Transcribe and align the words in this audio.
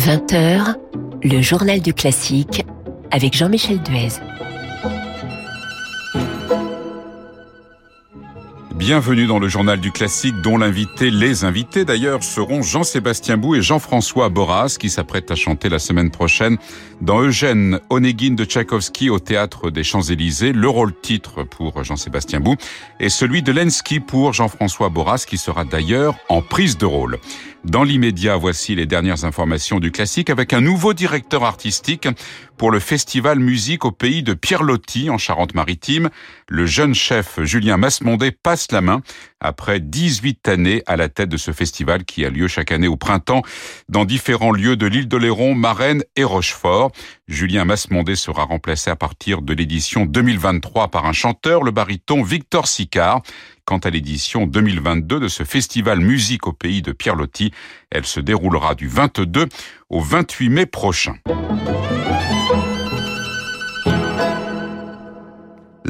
20h, 0.00 0.76
le 1.22 1.42
journal 1.42 1.80
du 1.80 1.92
classique 1.92 2.64
avec 3.10 3.36
Jean-Michel 3.36 3.82
Duez. 3.82 4.08
Bienvenue 8.76 9.26
dans 9.26 9.38
le 9.38 9.46
journal 9.46 9.78
du 9.78 9.92
classique 9.92 10.40
dont 10.40 10.56
l'invité, 10.56 11.10
les 11.10 11.44
invités 11.44 11.84
d'ailleurs, 11.84 12.24
seront 12.24 12.62
Jean-Sébastien 12.62 13.36
Bou 13.36 13.54
et 13.54 13.60
Jean-François 13.60 14.30
Boras 14.30 14.78
qui 14.80 14.88
s'apprêtent 14.88 15.30
à 15.30 15.34
chanter 15.34 15.68
la 15.68 15.78
semaine 15.78 16.10
prochaine 16.10 16.56
dans 17.02 17.20
Eugène 17.20 17.78
Onegin 17.90 18.32
de 18.32 18.46
Tchaïkovski 18.46 19.10
au 19.10 19.18
théâtre 19.18 19.70
des 19.70 19.84
Champs-Élysées. 19.84 20.54
Le 20.54 20.68
rôle 20.70 20.98
titre 20.98 21.42
pour 21.44 21.84
Jean-Sébastien 21.84 22.40
Bou 22.40 22.56
et 23.00 23.10
celui 23.10 23.42
de 23.42 23.52
Lenski 23.52 24.00
pour 24.00 24.32
Jean-François 24.32 24.88
Boras 24.88 25.26
qui 25.28 25.36
sera 25.36 25.66
d'ailleurs 25.66 26.16
en 26.30 26.40
prise 26.40 26.78
de 26.78 26.86
rôle. 26.86 27.18
Dans 27.64 27.84
l'immédiat, 27.84 28.36
voici 28.36 28.74
les 28.74 28.86
dernières 28.86 29.26
informations 29.26 29.80
du 29.80 29.92
classique 29.92 30.30
avec 30.30 30.54
un 30.54 30.62
nouveau 30.62 30.94
directeur 30.94 31.44
artistique 31.44 32.08
pour 32.56 32.70
le 32.70 32.80
festival 32.80 33.38
musique 33.38 33.84
au 33.84 33.92
pays 33.92 34.22
de 34.22 34.32
Pierre-Loti 34.32 35.10
en 35.10 35.18
Charente-Maritime. 35.18 36.08
Le 36.48 36.64
jeune 36.64 36.94
chef 36.94 37.38
Julien 37.42 37.76
Masmondé 37.76 38.30
passe 38.32 38.72
la 38.72 38.80
main 38.80 39.02
après 39.40 39.78
18 39.78 40.48
années 40.48 40.82
à 40.86 40.96
la 40.96 41.10
tête 41.10 41.28
de 41.28 41.36
ce 41.36 41.52
festival 41.52 42.04
qui 42.04 42.24
a 42.24 42.30
lieu 42.30 42.48
chaque 42.48 42.72
année 42.72 42.88
au 42.88 42.96
printemps 42.96 43.42
dans 43.90 44.06
différents 44.06 44.52
lieux 44.52 44.76
de 44.76 44.86
l'île 44.86 45.08
d'Oléron, 45.08 45.54
Marennes 45.54 46.02
et 46.16 46.24
Rochefort. 46.24 46.92
Julien 47.28 47.66
Masmondé 47.66 48.16
sera 48.16 48.44
remplacé 48.44 48.90
à 48.90 48.96
partir 48.96 49.42
de 49.42 49.52
l'édition 49.52 50.06
2023 50.06 50.88
par 50.88 51.04
un 51.04 51.12
chanteur, 51.12 51.62
le 51.62 51.70
baryton 51.72 52.22
Victor 52.22 52.66
Sicard, 52.66 53.22
Quant 53.70 53.78
à 53.78 53.90
l'édition 53.90 54.48
2022 54.48 55.20
de 55.20 55.28
ce 55.28 55.44
festival 55.44 56.00
musique 56.00 56.48
au 56.48 56.52
pays 56.52 56.82
de 56.82 56.90
Pierre 56.90 57.14
Loti, 57.14 57.52
elle 57.92 58.04
se 58.04 58.18
déroulera 58.18 58.74
du 58.74 58.88
22 58.88 59.46
au 59.90 60.00
28 60.00 60.48
mai 60.48 60.66
prochain. 60.66 61.14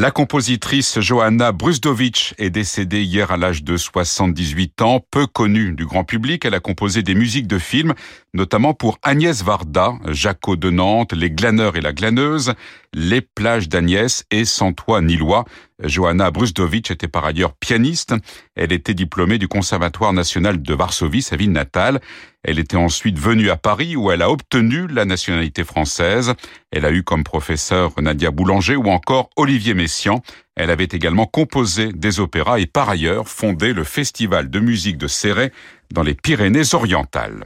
La 0.01 0.11
compositrice 0.11 1.01
Johanna 1.01 1.53
Brusdovich 1.53 2.33
est 2.39 2.49
décédée 2.49 3.03
hier 3.03 3.31
à 3.31 3.37
l'âge 3.37 3.65
de 3.65 3.77
78 3.77 4.81
ans. 4.83 5.05
Peu 5.11 5.27
connue 5.27 5.73
du 5.73 5.85
grand 5.85 6.05
public, 6.05 6.45
elle 6.45 6.55
a 6.55 6.61
composé 6.61 7.03
des 7.03 7.15
musiques 7.15 7.47
de 7.47 7.59
films, 7.59 7.93
notamment 8.33 8.73
pour 8.73 8.99
Agnès 9.03 9.43
Varda, 9.43 9.95
Jaco 10.09 10.57
de 10.57 10.71
Nantes, 10.71 11.13
Les 11.13 11.31
Glaneurs 11.31 11.77
et 11.77 11.81
la 11.83 11.93
Glaneuse, 11.93 12.55
Les 12.93 13.21
plages 13.21 13.69
d'Agnès 13.69 14.25
et 14.33 14.45
Sans 14.45 14.73
toi 14.73 15.01
ni 15.01 15.17
loi. 15.17 15.45
Johanna 15.81 16.33
Brusdovich 16.33 16.91
était 16.91 17.07
par 17.07 17.25
ailleurs 17.25 17.55
pianiste. 17.55 18.15
Elle 18.57 18.73
était 18.73 18.95
diplômée 18.95 19.39
du 19.39 19.47
Conservatoire 19.47 20.13
national 20.13 20.61
de 20.61 20.75
Varsovie, 20.75 21.23
sa 21.23 21.37
ville 21.37 21.53
natale. 21.53 22.01
Elle 22.43 22.59
était 22.59 22.77
ensuite 22.77 23.17
venue 23.17 23.49
à 23.49 23.57
Paris 23.57 23.95
où 23.95 24.11
elle 24.11 24.23
a 24.23 24.31
obtenu 24.31 24.89
la 24.89 25.05
nationalité 25.05 25.63
française. 25.63 26.35
Elle 26.73 26.85
a 26.85 26.91
eu 26.91 27.05
comme 27.05 27.23
professeur 27.23 27.93
Nadia 28.01 28.33
Boulanger 28.33 28.75
ou 28.75 28.89
encore 28.89 29.31
Olivier 29.37 29.75
Messiaen. 29.75 30.21
Elle 30.57 30.71
avait 30.71 30.89
également 30.91 31.27
composé 31.27 31.93
des 31.93 32.19
opéras 32.19 32.59
et 32.59 32.67
par 32.67 32.89
ailleurs 32.89 33.29
fondé 33.29 33.73
le 33.73 33.85
Festival 33.85 34.51
de 34.51 34.59
musique 34.59 34.99
de 34.99 35.07
Céret 35.07 35.53
dans 35.93 36.03
les 36.03 36.15
Pyrénées-Orientales. 36.15 37.45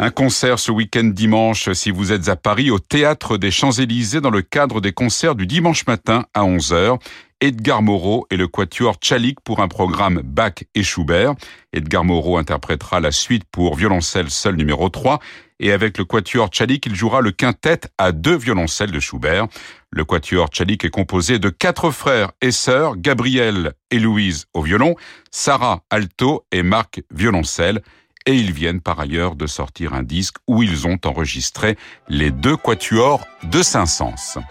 Un 0.00 0.10
concert 0.10 0.60
ce 0.60 0.70
week-end 0.70 1.10
dimanche 1.12 1.72
si 1.72 1.90
vous 1.90 2.12
êtes 2.12 2.28
à 2.28 2.36
Paris 2.36 2.70
au 2.70 2.78
Théâtre 2.78 3.36
des 3.36 3.50
Champs-Élysées 3.50 4.20
dans 4.20 4.30
le 4.30 4.42
cadre 4.42 4.80
des 4.80 4.92
concerts 4.92 5.34
du 5.34 5.44
dimanche 5.44 5.88
matin 5.88 6.24
à 6.34 6.42
11h. 6.42 7.00
Edgar 7.40 7.82
Moreau 7.82 8.24
et 8.30 8.36
le 8.36 8.46
quatuor 8.46 8.94
Tchalik 8.94 9.40
pour 9.40 9.58
un 9.58 9.66
programme 9.66 10.22
Bach 10.22 10.62
et 10.76 10.84
Schubert. 10.84 11.34
Edgar 11.72 12.04
Moreau 12.04 12.38
interprétera 12.38 13.00
la 13.00 13.10
suite 13.10 13.42
pour 13.50 13.74
violoncelle 13.74 14.30
seul 14.30 14.54
numéro 14.54 14.88
3 14.88 15.18
et 15.58 15.72
avec 15.72 15.98
le 15.98 16.04
quatuor 16.04 16.46
Tchalik, 16.46 16.86
il 16.86 16.94
jouera 16.94 17.20
le 17.20 17.32
quintet 17.32 17.80
à 17.98 18.12
deux 18.12 18.36
violoncelles 18.36 18.92
de 18.92 19.00
Schubert. 19.00 19.48
Le 19.90 20.04
quatuor 20.04 20.46
Tchalik 20.46 20.84
est 20.84 20.90
composé 20.90 21.40
de 21.40 21.48
quatre 21.48 21.90
frères 21.90 22.30
et 22.40 22.52
sœurs, 22.52 22.96
Gabriel 22.96 23.72
et 23.90 23.98
Louise 23.98 24.46
au 24.54 24.62
violon, 24.62 24.94
Sarah 25.32 25.82
alto 25.90 26.44
et 26.52 26.62
Marc 26.62 27.02
violoncelle 27.12 27.82
et 28.28 28.34
ils 28.34 28.52
viennent 28.52 28.82
par 28.82 29.00
ailleurs 29.00 29.36
de 29.36 29.46
sortir 29.46 29.94
un 29.94 30.02
disque 30.02 30.36
où 30.46 30.62
ils 30.62 30.86
ont 30.86 30.98
enregistré 31.06 31.78
les 32.10 32.30
deux 32.30 32.58
quatuors 32.58 33.26
de 33.44 33.62
Saint-Saëns. 33.62 34.42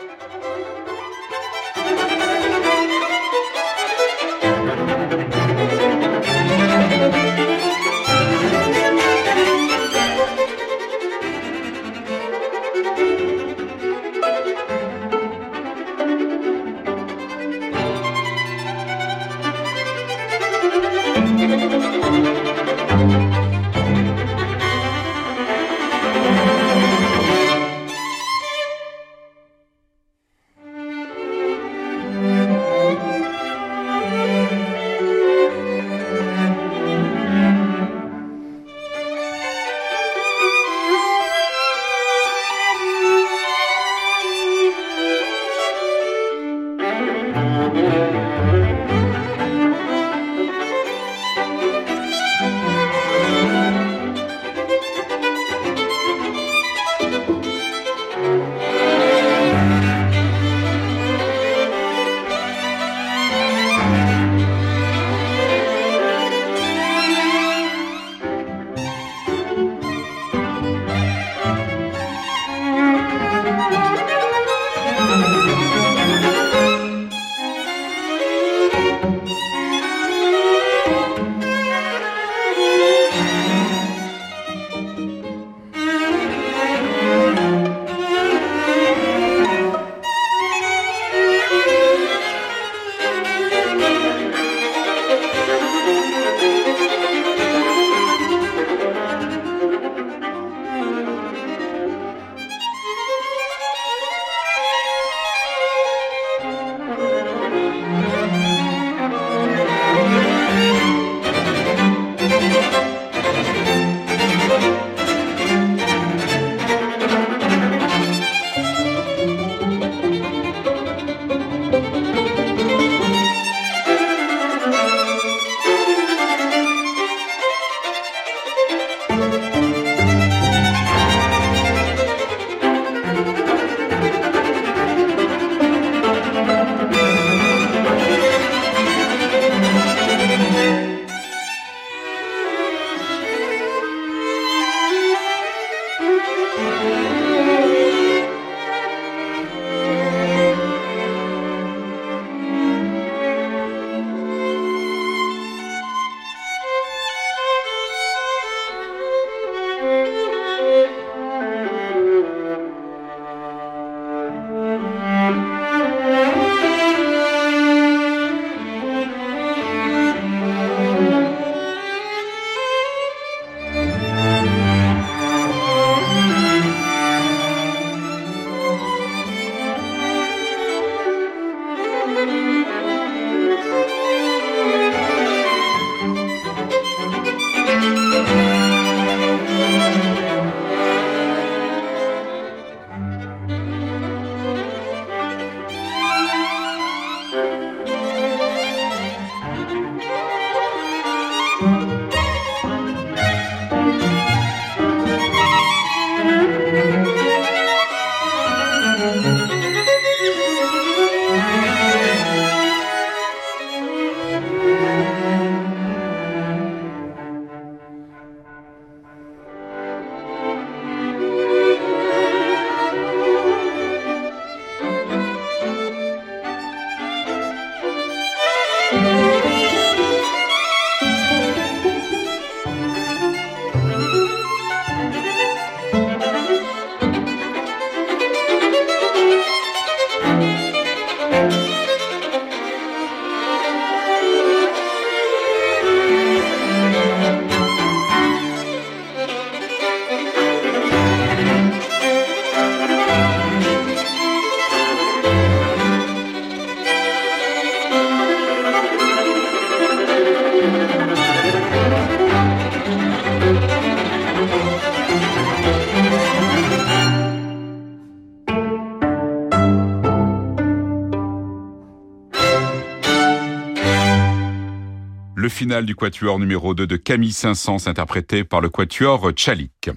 Final 275.57 275.87
du 275.87 275.95
quatuor 275.95 276.37
numéro 276.37 276.75
2 276.75 276.85
de 276.85 276.97
Camille 276.97 277.31
Saint-Saëns, 277.31 277.87
interprété 277.87 278.43
par 278.43 278.61
le 278.61 278.69
quatuor 278.69 279.31
Tchalik. 279.31 279.89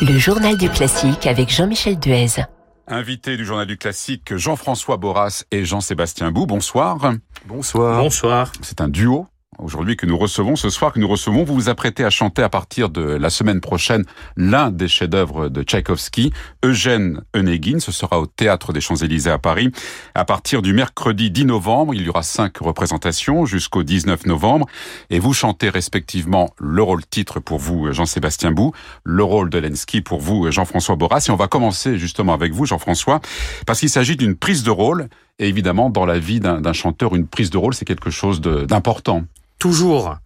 Le 0.00 0.16
journal 0.16 0.56
du 0.56 0.70
classique 0.70 1.26
avec 1.26 1.50
Jean-Michel 1.50 1.98
Duez. 1.98 2.44
Invité 2.86 3.36
du 3.36 3.44
journal 3.44 3.66
du 3.66 3.76
classique, 3.76 4.36
Jean-François 4.36 4.96
Boras 4.96 5.42
et 5.50 5.64
Jean-Sébastien 5.64 6.30
Bou. 6.30 6.46
Bonsoir. 6.46 7.14
Bonsoir. 7.46 8.00
Bonsoir. 8.00 8.52
C'est 8.62 8.80
un 8.80 8.88
duo 8.88 9.26
aujourd'hui 9.58 9.96
que 9.96 10.06
nous 10.06 10.16
recevons, 10.16 10.56
ce 10.56 10.70
soir 10.70 10.92
que 10.92 11.00
nous 11.00 11.08
recevons, 11.08 11.44
vous 11.44 11.54
vous 11.54 11.68
apprêtez 11.68 12.04
à 12.04 12.10
chanter 12.10 12.42
à 12.42 12.48
partir 12.48 12.88
de 12.88 13.02
la 13.02 13.30
semaine 13.30 13.60
prochaine 13.60 14.04
l'un 14.36 14.70
des 14.70 14.88
chefs-d'œuvre 14.88 15.48
de 15.48 15.62
Tchaïkovski, 15.62 16.32
Eugène 16.64 17.22
Onegin. 17.34 17.80
Ce 17.80 17.92
sera 17.92 18.20
au 18.20 18.26
Théâtre 18.26 18.72
des 18.72 18.80
Champs-Élysées 18.80 19.30
à 19.30 19.38
Paris. 19.38 19.70
À 20.14 20.24
partir 20.24 20.62
du 20.62 20.72
mercredi 20.72 21.30
10 21.30 21.46
novembre, 21.46 21.94
il 21.94 22.02
y 22.02 22.08
aura 22.08 22.22
cinq 22.22 22.58
représentations 22.58 23.46
jusqu'au 23.46 23.82
19 23.82 24.26
novembre. 24.26 24.66
Et 25.10 25.18
vous 25.18 25.32
chantez 25.32 25.68
respectivement 25.68 26.50
le 26.58 26.82
rôle 26.82 27.04
titre 27.06 27.40
pour 27.40 27.58
vous, 27.58 27.92
Jean-Sébastien 27.92 28.52
Bou, 28.52 28.72
le 29.04 29.22
rôle 29.22 29.50
de 29.50 29.58
Lenski 29.58 30.00
pour 30.00 30.20
vous, 30.20 30.50
Jean-François 30.50 30.96
Boras. 30.96 31.24
Et 31.28 31.30
on 31.30 31.36
va 31.36 31.48
commencer 31.48 31.98
justement 31.98 32.34
avec 32.34 32.52
vous, 32.52 32.66
Jean-François, 32.66 33.20
parce 33.66 33.80
qu'il 33.80 33.90
s'agit 33.90 34.16
d'une 34.16 34.36
prise 34.36 34.62
de 34.62 34.70
rôle. 34.70 35.08
Et 35.40 35.48
évidemment, 35.48 35.88
dans 35.88 36.04
la 36.04 36.18
vie 36.18 36.40
d'un 36.40 36.72
chanteur, 36.72 37.14
une 37.14 37.26
prise 37.26 37.50
de 37.50 37.58
rôle, 37.58 37.72
c'est 37.72 37.84
quelque 37.84 38.10
chose 38.10 38.40
d'important 38.40 39.24
toujours, 39.58 40.16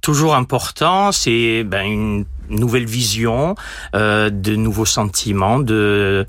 toujours 0.00 0.34
important. 0.34 1.12
C'est 1.12 1.64
ben, 1.64 1.86
une 1.86 2.24
nouvelle 2.48 2.86
vision, 2.86 3.54
euh, 3.94 4.30
de 4.30 4.56
nouveaux 4.56 4.86
sentiments, 4.86 5.58
de 5.58 6.26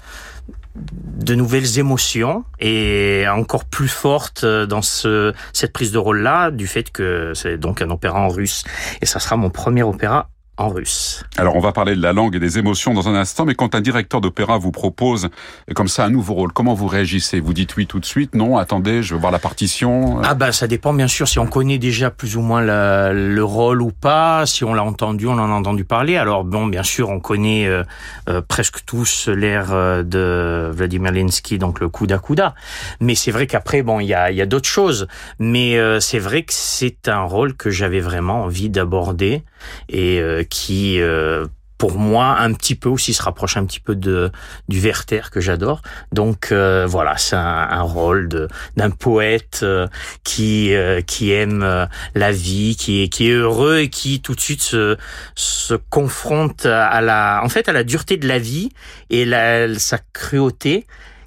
de 0.75 1.35
nouvelles 1.35 1.79
émotions 1.79 2.45
et 2.59 3.25
encore 3.27 3.65
plus 3.65 3.88
fortes 3.89 4.45
dans 4.45 4.81
ce, 4.81 5.33
cette 5.51 5.73
prise 5.73 5.91
de 5.91 5.97
rôle 5.97 6.21
là 6.21 6.51
du 6.51 6.67
fait 6.67 6.89
que 6.91 7.33
c'est 7.33 7.57
donc 7.57 7.81
un 7.81 7.89
opéra 7.89 8.19
en 8.19 8.29
russe 8.29 8.63
et 9.01 9.06
ça 9.06 9.19
sera 9.19 9.35
mon 9.35 9.50
premier 9.50 9.83
opéra 9.83 10.29
en 10.59 10.69
russe. 10.69 11.23
Alors 11.38 11.56
on 11.56 11.59
va 11.59 11.71
parler 11.71 11.95
de 11.95 12.01
la 12.01 12.13
langue 12.13 12.35
et 12.35 12.39
des 12.39 12.57
émotions 12.57 12.94
dans 12.94 13.07
un 13.07 13.15
instant, 13.15 13.45
mais 13.45 13.56
quand 13.56 13.75
un 13.75 13.81
directeur 13.81 14.21
d'opéra 14.21 14.57
vous 14.57 14.71
propose 14.71 15.29
comme 15.75 15.88
ça 15.88 16.06
un 16.06 16.09
nouveau 16.09 16.33
rôle, 16.33 16.51
comment 16.51 16.73
vous 16.73 16.88
réagissez? 16.88 17.39
Vous 17.39 17.53
dites 17.53 17.75
oui 17.77 17.88
tout 17.88 18.00
de 18.00 18.06
suite 18.06 18.35
Non, 18.35 18.57
attendez, 18.57 19.01
je 19.03 19.13
veux 19.13 19.19
voir 19.19 19.31
la 19.31 19.39
partition 19.39 20.21
Ah 20.23 20.35
ben 20.35 20.51
ça 20.51 20.67
dépend 20.67 20.94
bien 20.94 21.07
sûr 21.07 21.27
si 21.27 21.39
on 21.39 21.47
connaît 21.47 21.77
déjà 21.77 22.11
plus 22.11 22.38
ou 22.38 22.41
moins 22.41 22.61
le 22.61 23.44
rôle 23.44 23.81
ou 23.81 23.91
pas, 23.91 24.45
si 24.45 24.63
on 24.63 24.73
l'a 24.73 24.83
entendu, 24.83 25.27
on 25.27 25.33
en 25.33 25.50
a 25.50 25.53
entendu 25.53 25.85
parler. 25.85 26.17
Alors 26.17 26.44
bon, 26.44 26.67
bien 26.67 26.83
sûr, 26.83 27.09
on 27.09 27.19
connaît 27.19 27.67
euh, 27.67 27.83
euh, 28.29 28.41
presque 28.41 28.85
tous 28.85 29.27
l'air 29.27 29.69
euh, 29.71 30.03
de 30.03 30.71
Vladimir 30.73 31.11
Lensky, 31.11 31.57
donc 31.57 31.79
le 31.79 31.89
Kuda 31.89 32.19
Kuda. 32.19 32.56
Mais 33.00 33.15
c'est 33.15 33.31
vrai 33.31 33.47
qu'après, 33.47 33.81
bon, 33.81 34.00
il 34.00 34.07
y 34.07 34.13
a, 34.13 34.31
y 34.31 34.41
a 34.41 34.45
d'autres 34.45 34.67
choses. 34.67 35.07
Mais 35.39 35.78
c'est 35.99 36.19
vrai 36.19 36.44
que 36.44 36.54
c'est 36.54 37.07
un 37.07 37.21
rôle 37.21 37.56
que 37.56 37.69
j'avais 37.69 37.99
vraiment 37.99 38.44
envie 38.44 38.69
d'aborder 38.69 39.44
et 39.89 40.21
qui 40.49 40.99
euh, 40.99 41.47
pour 41.77 41.97
moi 41.97 42.37
un 42.39 42.51
petit 42.53 42.75
peu 42.75 42.89
aussi 42.89 43.13
se 43.13 43.23
rapproche 43.23 43.56
un 43.56 43.65
petit 43.65 43.79
peu 43.79 43.95
de 43.95 44.31
du 44.68 44.81
Werther 44.81 45.31
que 45.31 45.39
j'adore. 45.39 45.81
Donc 46.11 46.51
euh, 46.51 46.85
voilà, 46.85 47.15
c'est 47.18 47.37
un, 47.37 47.81
rôle 47.83 48.49
d'un 48.75 48.89
poète 48.89 49.61
euh, 49.63 49.87
qui 50.23 50.73
qui 51.07 51.31
aime 51.31 51.87
la 52.15 52.31
vie, 52.31 52.75
qui 52.75 53.03
est 53.03 53.21
heureux 53.31 53.79
et 53.79 53.89
qui 53.89 54.21
tout 54.21 54.35
de 54.35 54.41
suite 54.41 54.61
se 54.61 54.97
se 55.35 55.73
confronte 55.73 56.65
à 56.65 56.99
la 56.99 57.41
en 57.44 57.49
fait 57.49 57.69
à 57.69 57.71
la 57.71 57.83
dureté 57.83 58.18
de 58.18 58.27
la 58.27 58.39
vie 58.39 58.69
et 59.09 59.23
la, 59.23 59.73
sa 59.79 59.99
cruauté 60.11 60.85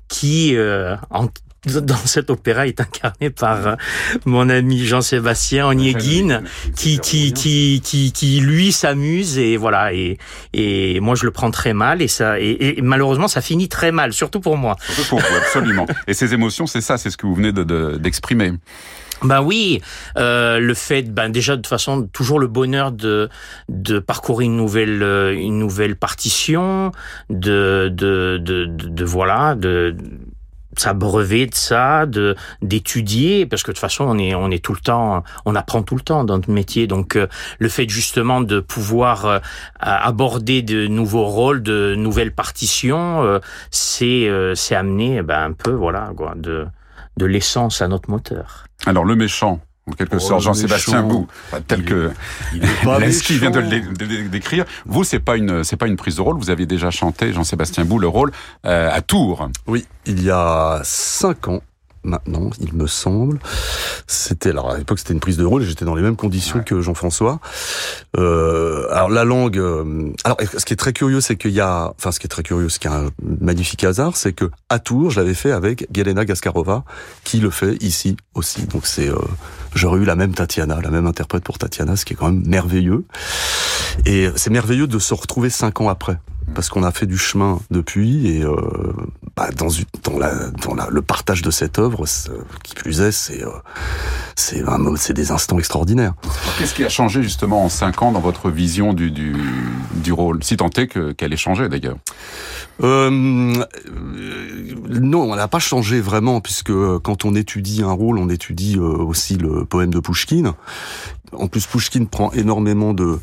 qui 0.09 0.55
en, 1.11 1.29
dans 1.67 1.97
cet 1.97 2.31
opéra 2.31 2.67
est 2.67 2.81
incarné 2.81 3.31
par 3.31 3.67
euh, 3.67 3.75
mon 4.25 4.49
ami 4.49 4.85
Jean-Sébastien 4.85 5.69
Onyeguin 5.69 6.43
qui, 6.75 6.99
qui, 6.99 7.33
qui, 7.33 7.81
qui, 7.83 8.13
qui, 8.13 8.41
lui 8.41 8.73
s'amuse 8.73 9.39
et 9.39 9.57
voilà 9.57 9.93
et, 9.93 10.19
et 10.53 10.99
moi 11.01 11.15
je 11.15 11.25
le 11.25 11.31
prends 11.31 11.53
très 11.53 11.73
mal 11.73 12.03
et 12.03 12.09
ça 12.09 12.41
et, 12.41 12.81
malheureusement 12.83 13.29
ça 13.29 13.41
finit 13.41 13.69
très 13.69 13.93
mal 13.93 14.13
surtout 14.13 14.41
pour 14.41 14.57
moi. 14.57 14.77
Surtout 14.81 15.09
pour 15.09 15.21
vous, 15.21 15.37
absolument. 15.37 15.87
et 16.07 16.15
ces 16.15 16.35
émotions, 16.35 16.67
c'est 16.67 16.81
ça, 16.81 16.99
c'est 16.99 17.11
ce 17.11 17.17
que 17.17 17.27
vous 17.27 17.35
venez 17.35 17.53
d'exprimer. 17.53 18.51
De, 18.51 18.59
ben 19.23 19.41
oui, 19.41 19.81
euh, 20.17 20.59
le 20.59 20.75
fait, 20.75 21.03
ben 21.03 21.31
déjà 21.31 21.53
de 21.53 21.63
toute 21.63 21.69
façon 21.69 22.09
toujours 22.13 22.41
le 22.41 22.49
bonheur 22.49 22.91
de 22.91 23.29
de 23.69 23.99
parcourir 24.01 24.47
une 24.47 24.57
nouvelle 24.57 25.03
euh, 25.03 25.33
une 25.33 25.59
nouvelle 25.59 25.97
partition, 25.97 26.91
de 27.31 27.89
de 27.93 28.39
de, 28.39 28.67
de, 28.67 28.89
de 28.89 29.05
voilà 29.05 29.55
de 29.55 29.97
s'abreuver 30.77 31.47
de 31.47 31.55
ça, 31.55 32.07
de 32.07 32.37
d'étudier, 32.63 33.47
parce 33.47 33.63
que 33.63 33.71
de 33.71 33.75
toute 33.75 33.81
façon 33.81 34.05
on 34.05 34.19
est 34.19 34.35
on 34.35 34.51
est 34.51 34.65
tout 34.65 34.73
le 34.73 34.81
temps, 34.81 35.23
on 35.45 35.55
apprend 35.55 35.83
tout 35.83 35.97
le 35.97 36.03
temps 36.03 36.25
dans 36.25 36.37
notre 36.37 36.51
métier. 36.51 36.87
Donc 36.87 37.17
euh, 37.17 37.27
le 37.59 37.69
fait 37.69 37.89
justement 37.89 38.41
de 38.41 38.61
pouvoir 38.61 39.27
euh, 39.27 39.39
aborder 39.81 40.63
de 40.63 40.87
nouveaux 40.87 41.27
rôles, 41.27 41.63
de 41.63 41.95
nouvelles 41.97 42.33
partitions, 42.33 43.23
euh, 43.23 43.39
c'est 43.71 44.29
c'est 44.55 44.75
amener 44.75 45.19
eh 45.19 45.23
ben, 45.23 45.45
un 45.45 45.53
peu 45.53 45.73
voilà 45.73 46.13
quoi, 46.17 46.35
de 46.37 46.67
de 47.17 47.27
l'essence 47.27 47.83
à 47.83 47.89
notre 47.89 48.11
moteur. 48.11 48.65
Alors 48.87 49.05
le 49.05 49.15
méchant, 49.15 49.61
en 49.89 49.93
quelque 49.93 50.17
oh, 50.17 50.21
sorte, 50.21 50.43
Jean-Sébastien 50.43 51.03
Bou, 51.03 51.27
tel 51.67 51.85
que 51.85 52.13
Lesky 53.01 53.39
vient 53.39 53.51
de 53.51 53.61
le 53.61 54.29
décrire. 54.29 54.65
Vous, 54.87 55.05
c'est 55.05 55.19
pas 55.19 55.37
une, 55.37 55.65
c'est 55.65 55.77
pas 55.77 55.89
une 55.89 55.97
prise 55.97 56.17
de 56.17 56.21
rôle. 56.21 56.37
Vous 56.37 56.51
aviez 56.51 56.67
déjà 56.67 56.91
chanté 56.91 57.33
Jean-Sébastien 57.33 57.85
Bou 57.85 57.99
le 57.99 58.09
rôle 58.09 58.33
euh, 58.65 58.91
à 58.93 59.01
Tours. 59.01 59.49
Oui, 59.67 59.87
il 60.07 60.23
y 60.23 60.31
a 60.31 60.81
cinq 60.85 61.49
ans 61.49 61.63
maintenant, 62.05 62.51
il 62.61 62.75
me 62.75 62.87
semble. 62.87 63.39
C'était 64.07 64.51
alors 64.51 64.71
à 64.71 64.79
l'époque 64.79 64.99
c'était 64.99 65.13
une 65.13 65.21
prise 65.21 65.37
de 65.37 65.45
rôle. 65.45 65.63
J'étais 65.63 65.85
dans 65.85 65.95
les 65.95 66.03
mêmes 66.03 66.17
conditions 66.17 66.63
que 66.63 66.81
Jean-François. 66.81 67.41
Euh, 68.17 68.87
alors 68.91 69.11
la 69.11 69.25
langue. 69.25 69.59
Euh, 69.59 70.11
alors 70.25 70.39
ce 70.57 70.65
qui 70.65 70.73
est 70.73 70.77
très 70.77 70.93
curieux, 70.93 71.21
c'est 71.21 71.37
qu'il 71.37 71.53
y 71.53 71.61
a, 71.61 71.93
enfin 71.97 72.13
ce 72.13 72.21
qui 72.21 72.27
est 72.27 72.29
très 72.29 72.43
curieux, 72.43 72.69
ce 72.69 72.79
qui 72.79 72.89
est 72.89 72.91
un 72.91 73.11
magnifique 73.23 73.85
hasard, 73.85 74.17
c'est 74.17 74.33
que 74.33 74.51
à 74.69 74.79
Tours, 74.79 75.11
je 75.11 75.21
l'avais 75.21 75.35
fait 75.35 75.53
avec 75.53 75.91
Galena 75.93 76.25
Gaskarova, 76.25 76.85
qui 77.25 77.39
le 77.39 77.51
fait 77.51 77.83
ici 77.83 78.17
aussi. 78.35 78.67
Donc 78.67 78.87
c'est, 78.87 79.09
euh, 79.09 79.17
j'aurais 79.75 80.01
eu 80.01 80.05
la 80.05 80.17
même 80.17 80.35
Tatiana, 80.35 80.81
la 80.81 80.91
même 80.91 81.07
interprète 81.07 81.45
pour 81.45 81.59
Tatiana, 81.59 81.97
ce 81.97 82.05
qui 82.05 82.15
est 82.15 82.17
quand 82.17 82.31
même 82.31 82.43
merveilleux. 82.47 83.05
Et 84.07 84.29
c'est 84.37 84.51
merveilleux 84.51 84.87
de 84.87 84.99
se 84.99 85.15
retrouver 85.15 85.51
cinq 85.51 85.81
ans 85.81 85.89
après 85.89 86.19
parce 86.55 86.69
qu'on 86.69 86.83
a 86.83 86.93
fait 86.93 87.07
du 87.07 87.19
chemin 87.19 87.61
depuis 87.71 88.29
et 88.29 88.45
euh, 88.45 88.57
bah, 89.37 89.51
dans, 89.57 89.69
le 89.69 91.03
partage 91.03 91.43
de 91.43 91.51
cette 91.51 91.79
œuvre, 91.79 92.05
qui 92.63 92.75
plus 92.75 93.01
est, 93.01 93.13
c'est 93.13 93.43
euh, 93.45 93.51
c'est 94.37 95.13
des 95.13 95.31
instants 95.31 95.59
extraordinaires. 95.59 96.15
Qu'est-ce 96.59 96.75
qui 96.75 96.85
a 96.85 96.89
changé 96.89 97.23
justement 97.23 97.65
en 97.65 97.69
cinq 97.69 98.03
ans 98.03 98.13
dans 98.13 98.21
votre 98.21 98.51
vision 98.51 98.93
du 98.95 100.13
rôle, 100.13 100.43
si 100.43 100.57
tant 100.57 100.71
est 100.71 100.87
que 100.87 101.13
qu'elle 101.13 101.33
ait 101.33 101.37
changé 101.37 101.69
d'ailleurs? 101.69 101.97
Euh, 102.83 103.11
Non, 104.89 105.31
on 105.31 105.37
n'a 105.37 105.49
pas 105.49 105.59
changé 105.59 106.01
vraiment 106.01 106.41
puisque 106.41 106.71
euh, 106.71 106.99
quand 106.99 107.25
on 107.25 107.35
étudie 107.35 107.83
un 107.83 107.93
rôle, 107.93 108.19
on 108.19 108.29
étudie 108.29 108.77
euh, 108.77 108.83
aussi 108.83 109.37
le 109.37 109.65
poème 109.65 109.91
de 109.91 110.01
Pushkin. 110.01 110.55
En 111.33 111.49
plus, 111.49 111.67
Pushkin 111.67 112.05
prend 112.05 112.33
énormément 112.33 112.93
de 112.95 113.19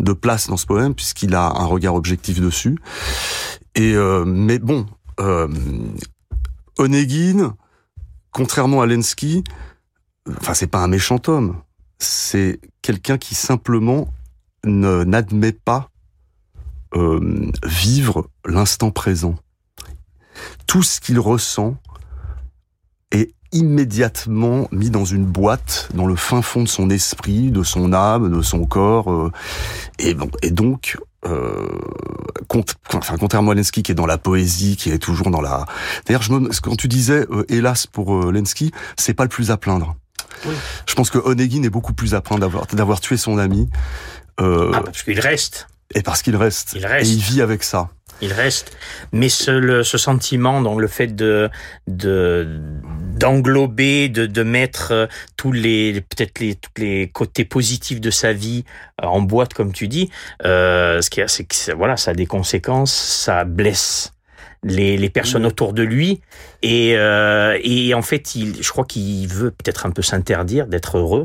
de 0.00 0.12
place 0.12 0.48
dans 0.48 0.56
ce 0.56 0.66
poème 0.66 0.94
puisqu'il 0.94 1.34
a 1.34 1.46
un 1.46 1.64
regard 1.64 1.94
objectif 1.94 2.40
dessus. 2.40 2.78
Et 3.74 3.94
mais 4.26 4.58
bon, 4.58 4.86
euh, 5.20 5.48
Onegin, 6.78 7.56
contrairement 8.32 8.82
à 8.82 8.86
Lenski, 8.86 9.42
enfin 10.38 10.54
c'est 10.54 10.68
pas 10.68 10.78
un 10.78 10.88
méchant 10.88 11.20
homme, 11.26 11.56
c'est 11.98 12.60
quelqu'un 12.82 13.18
qui 13.18 13.34
simplement 13.34 14.08
n'admet 14.64 15.52
pas 15.52 15.90
euh, 16.94 17.50
vivre 17.64 18.28
l'instant 18.44 18.90
présent. 18.90 19.34
Tout 20.66 20.82
ce 20.82 21.00
qu'il 21.00 21.18
ressent 21.18 21.76
est 23.10 23.32
immédiatement 23.52 24.68
mis 24.72 24.90
dans 24.90 25.04
une 25.04 25.24
boîte, 25.24 25.88
dans 25.94 26.06
le 26.06 26.16
fin 26.16 26.42
fond 26.42 26.62
de 26.62 26.68
son 26.68 26.90
esprit, 26.90 27.50
de 27.50 27.62
son 27.62 27.92
âme, 27.92 28.30
de 28.34 28.42
son 28.42 28.64
corps. 28.64 29.10
Euh, 29.10 29.32
et, 29.98 30.14
bon, 30.14 30.30
et 30.42 30.50
donc, 30.50 30.98
euh, 31.26 31.68
enfin, 32.94 33.16
contrairement 33.18 33.52
à 33.52 33.54
Lenski 33.54 33.82
qui 33.82 33.92
est 33.92 33.94
dans 33.94 34.06
la 34.06 34.18
poésie, 34.18 34.76
qui 34.76 34.90
est 34.90 34.98
toujours 34.98 35.30
dans 35.30 35.40
la. 35.40 35.64
D'ailleurs, 36.06 36.22
je 36.22 36.32
me, 36.32 36.48
quand 36.60 36.76
tu 36.76 36.88
disais 36.88 37.26
euh, 37.30 37.44
hélas 37.48 37.86
pour 37.86 38.14
Lenski, 38.30 38.72
c'est 38.96 39.14
pas 39.14 39.24
le 39.24 39.30
plus 39.30 39.50
à 39.50 39.56
plaindre. 39.56 39.96
Oui. 40.46 40.54
Je 40.86 40.94
pense 40.94 41.10
que 41.10 41.18
Onegin 41.18 41.62
est 41.62 41.70
beaucoup 41.70 41.94
plus 41.94 42.14
à 42.14 42.20
plaindre 42.20 42.42
d'avoir 42.42 42.66
d'avoir 42.66 43.00
tué 43.00 43.16
son 43.16 43.38
ami. 43.38 43.68
Ah, 44.40 44.82
parce 44.84 45.02
qu'il 45.02 45.18
reste. 45.18 45.67
Et 45.94 46.02
parce 46.02 46.22
qu'il 46.22 46.36
reste. 46.36 46.72
Il 46.74 46.86
reste. 46.86 47.10
Et 47.10 47.14
il 47.14 47.20
vit 47.20 47.42
avec 47.42 47.62
ça 47.62 47.90
il 48.20 48.32
reste. 48.32 48.76
Mais 49.12 49.28
ce, 49.28 49.84
ce 49.84 49.96
sentiment, 49.96 50.60
donc 50.60 50.80
le 50.80 50.88
fait 50.88 51.14
de 51.14 51.48
d'englober, 51.86 54.08
de, 54.08 54.26
de 54.26 54.42
mettre 54.42 54.90
euh, 54.92 55.06
tous 55.36 55.52
les 55.52 56.00
peut-être 56.00 56.40
les 56.40 56.56
tous 56.56 56.70
les 56.78 57.08
côtés 57.10 57.44
positifs 57.44 58.00
de 58.00 58.10
sa 58.10 58.32
vie 58.32 58.64
euh, 59.02 59.06
en 59.06 59.20
boîte, 59.20 59.54
comme 59.54 59.72
tu 59.72 59.86
dis, 59.86 60.10
euh, 60.44 61.00
ce 61.00 61.10
qui 61.10 61.20
c'est 61.28 61.44
que 61.44 61.76
voilà, 61.76 61.96
ça 61.96 62.10
a 62.10 62.14
des 62.14 62.26
conséquences, 62.26 62.92
ça 62.92 63.44
blesse. 63.44 64.12
les, 64.62 64.96
les 64.96 65.10
personnes 65.10 65.46
autour 65.46 65.72
de 65.72 65.82
lui. 65.82 66.20
Et, 66.62 66.96
euh, 66.96 67.58
et 67.62 67.94
en 67.94 68.02
fait, 68.02 68.34
il, 68.34 68.62
je 68.62 68.70
crois 68.70 68.84
qu'il 68.84 69.28
veut 69.28 69.50
peut-être 69.50 69.86
un 69.86 69.90
peu 69.90 70.02
s'interdire 70.02 70.66
d'être 70.66 70.98
heureux 70.98 71.24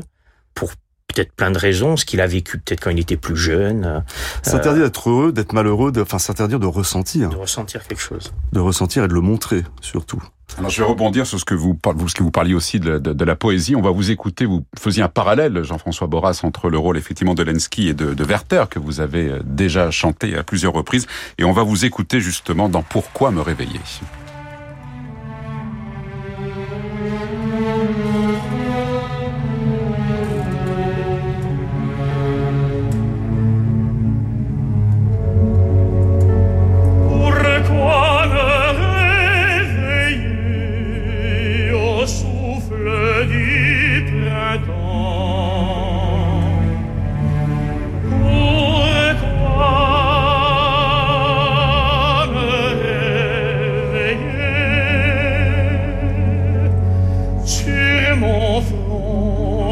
pour 0.54 0.72
peut-être 1.12 1.32
plein 1.32 1.50
de 1.50 1.58
raisons, 1.58 1.96
ce 1.96 2.04
qu'il 2.04 2.20
a 2.20 2.26
vécu 2.26 2.58
peut-être 2.58 2.80
quand 2.82 2.90
il 2.90 2.98
était 2.98 3.16
plus 3.16 3.36
jeune. 3.36 3.84
euh, 3.84 4.00
S'interdire 4.42 4.84
d'être 4.84 5.10
heureux, 5.10 5.32
d'être 5.32 5.52
malheureux, 5.52 5.92
de- 5.92 6.02
enfin 6.02 6.18
s'interdire 6.18 6.58
de 6.60 6.66
ressentir, 6.66 7.28
de 7.30 7.36
ressentir 7.36 7.86
quelque 7.86 8.00
chose. 8.00 8.32
de 8.52 8.60
ressentir 8.60 9.04
et 9.04 9.08
de 9.08 9.14
le 9.14 9.20
montrer 9.20 9.62
surtout. 9.80 10.22
Alors 10.58 10.70
je 10.70 10.82
vais 10.82 10.88
rebondir 10.88 11.26
sur 11.26 11.38
ce 11.40 11.44
que 11.44 11.54
vous, 11.54 11.74
par- 11.74 11.94
vous- 11.94 12.08
ce 12.08 12.14
que 12.14 12.22
vous 12.22 12.30
parliez 12.30 12.54
aussi 12.54 12.78
de, 12.78 12.98
de- 12.98 13.12
de 13.12 13.24
la 13.24 13.34
poésie. 13.36 13.74
On 13.76 13.80
va 13.82 13.90
vous 13.90 14.10
écouter. 14.10 14.44
Vous 14.44 14.64
faisiez 14.78 15.02
un 15.02 15.08
parallèle, 15.08 15.62
Jean-François 15.62 16.06
Borras, 16.06 16.40
entre 16.44 16.68
le 16.68 16.78
rôle 16.78 16.96
effectivement 16.98 17.34
de 17.34 17.42
Lenski 17.42 17.88
et 17.88 17.94
de, 17.94 18.12
de 18.14 18.24
Werther 18.24 18.64
que 18.70 18.78
vous 18.78 19.00
avez 19.00 19.28
euh, 19.30 19.40
déjà 19.44 19.90
chanté 19.90 20.36
à 20.36 20.42
plusieurs 20.42 20.72
reprises. 20.72 21.06
Et 21.38 21.44
on 21.44 21.52
va 21.52 21.62
vous 21.62 21.84
écouter 21.84 22.20
justement 22.20 22.68
dans 22.68 22.82
Pourquoi 22.82 23.30
me 23.30 23.40
réveiller. 23.40 23.80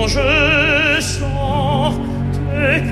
Je 0.08 1.00
sens 1.00 1.94
tes 2.32 2.82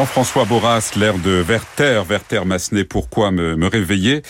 Jean-François 0.00 0.46
Borras, 0.46 0.92
l'air 0.96 1.18
de 1.18 1.44
Werther, 1.46 2.04
Werther 2.08 2.46
Massenet, 2.46 2.84
pourquoi 2.84 3.30
me, 3.30 3.54
me 3.54 3.66
réveiller? 3.66 4.22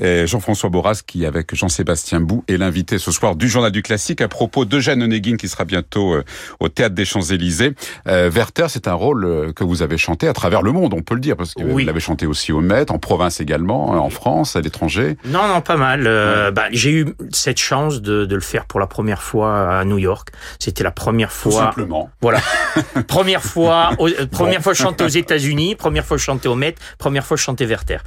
Jean-François 0.00 0.70
Borras 0.70 1.02
qui, 1.06 1.26
avec 1.26 1.54
Jean-Sébastien 1.54 2.20
Bou, 2.20 2.44
est 2.48 2.56
l'invité 2.56 2.98
ce 2.98 3.10
soir 3.10 3.36
du 3.36 3.48
Journal 3.48 3.72
du 3.72 3.82
Classique 3.82 4.20
à 4.20 4.28
propos 4.28 4.64
d'Eugène 4.64 5.02
Onegin 5.02 5.36
qui 5.36 5.48
sera 5.48 5.64
bientôt 5.64 6.14
euh, 6.14 6.24
au 6.60 6.68
Théâtre 6.68 6.94
des 6.94 7.04
Champs-Élysées. 7.04 7.74
Euh, 8.06 8.30
Werther, 8.30 8.66
c'est 8.68 8.88
un 8.88 8.94
rôle 8.94 9.24
euh, 9.24 9.52
que 9.52 9.64
vous 9.64 9.82
avez 9.82 9.98
chanté 9.98 10.28
à 10.28 10.32
travers 10.32 10.62
le 10.62 10.72
monde, 10.72 10.94
on 10.94 11.02
peut 11.02 11.14
le 11.14 11.20
dire, 11.20 11.36
parce 11.36 11.54
que 11.54 11.62
Oui. 11.62 11.72
vous 11.82 11.86
l'avez 11.86 12.00
chanté 12.00 12.26
aussi 12.26 12.52
au 12.52 12.60
Met, 12.60 12.90
en 12.90 12.98
province 12.98 13.40
également, 13.40 13.94
euh, 13.94 13.98
en 13.98 14.10
France, 14.10 14.56
à 14.56 14.60
l'étranger. 14.60 15.16
Non, 15.24 15.48
non, 15.48 15.60
pas 15.60 15.76
mal. 15.76 16.04
Euh, 16.06 16.50
bah, 16.50 16.64
j'ai 16.70 16.90
eu 16.92 17.06
cette 17.30 17.58
chance 17.58 18.00
de, 18.02 18.24
de 18.24 18.34
le 18.34 18.40
faire 18.40 18.66
pour 18.66 18.80
la 18.80 18.86
première 18.86 19.22
fois 19.22 19.78
à 19.78 19.84
New 19.84 19.98
York. 19.98 20.28
C'était 20.58 20.84
la 20.84 20.90
première 20.90 21.28
Tout 21.30 21.50
fois. 21.50 21.64
simplement. 21.64 22.10
Voilà. 22.20 22.40
première 23.08 23.42
fois, 23.42 23.90
au- 23.98 24.08
euh, 24.08 24.26
première 24.30 24.62
fois 24.62 24.74
je 24.74 24.82
chantais 24.82 25.04
aux 25.04 25.08
États-Unis, 25.08 25.74
première 25.74 26.04
fois 26.04 26.16
je 26.16 26.22
chantais 26.22 26.48
au 26.48 26.54
Met, 26.54 26.74
première 26.98 27.24
fois 27.26 27.36
je 27.36 27.42
chantais 27.42 27.64
Werther. 27.66 27.98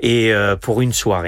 Et 0.00 0.32
euh, 0.32 0.56
pour 0.56 0.80
une 0.80 0.92
soirée, 0.92 1.27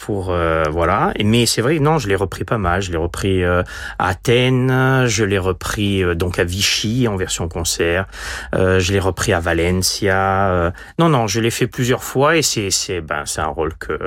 pour 0.00 0.30
euh, 0.30 0.64
voilà. 0.70 1.12
Mais 1.22 1.46
c'est 1.46 1.62
vrai, 1.62 1.78
non, 1.78 1.98
je 1.98 2.08
l'ai 2.08 2.16
repris 2.16 2.44
pas 2.44 2.58
mal. 2.58 2.80
Je 2.80 2.90
l'ai 2.90 2.96
repris 2.96 3.44
euh, 3.44 3.62
à 3.98 4.08
Athènes, 4.08 5.06
je 5.06 5.24
l'ai 5.24 5.38
repris 5.38 6.02
euh, 6.02 6.14
donc 6.14 6.38
à 6.38 6.44
Vichy 6.44 7.06
en 7.06 7.16
version 7.16 7.48
concert. 7.48 8.06
Je 8.52 8.92
l'ai 8.92 8.98
repris 8.98 9.32
à 9.32 9.40
Valencia. 9.40 10.72
Non, 10.98 11.08
non, 11.08 11.26
je 11.26 11.40
l'ai 11.40 11.50
fait 11.50 11.66
plusieurs 11.66 12.02
fois 12.02 12.36
et 12.36 12.42
c'est 12.42 12.70
c'est 12.70 13.00
ben 13.00 13.22
c'est 13.26 13.40
un 13.40 13.46
rôle 13.46 13.74
que 13.76 13.98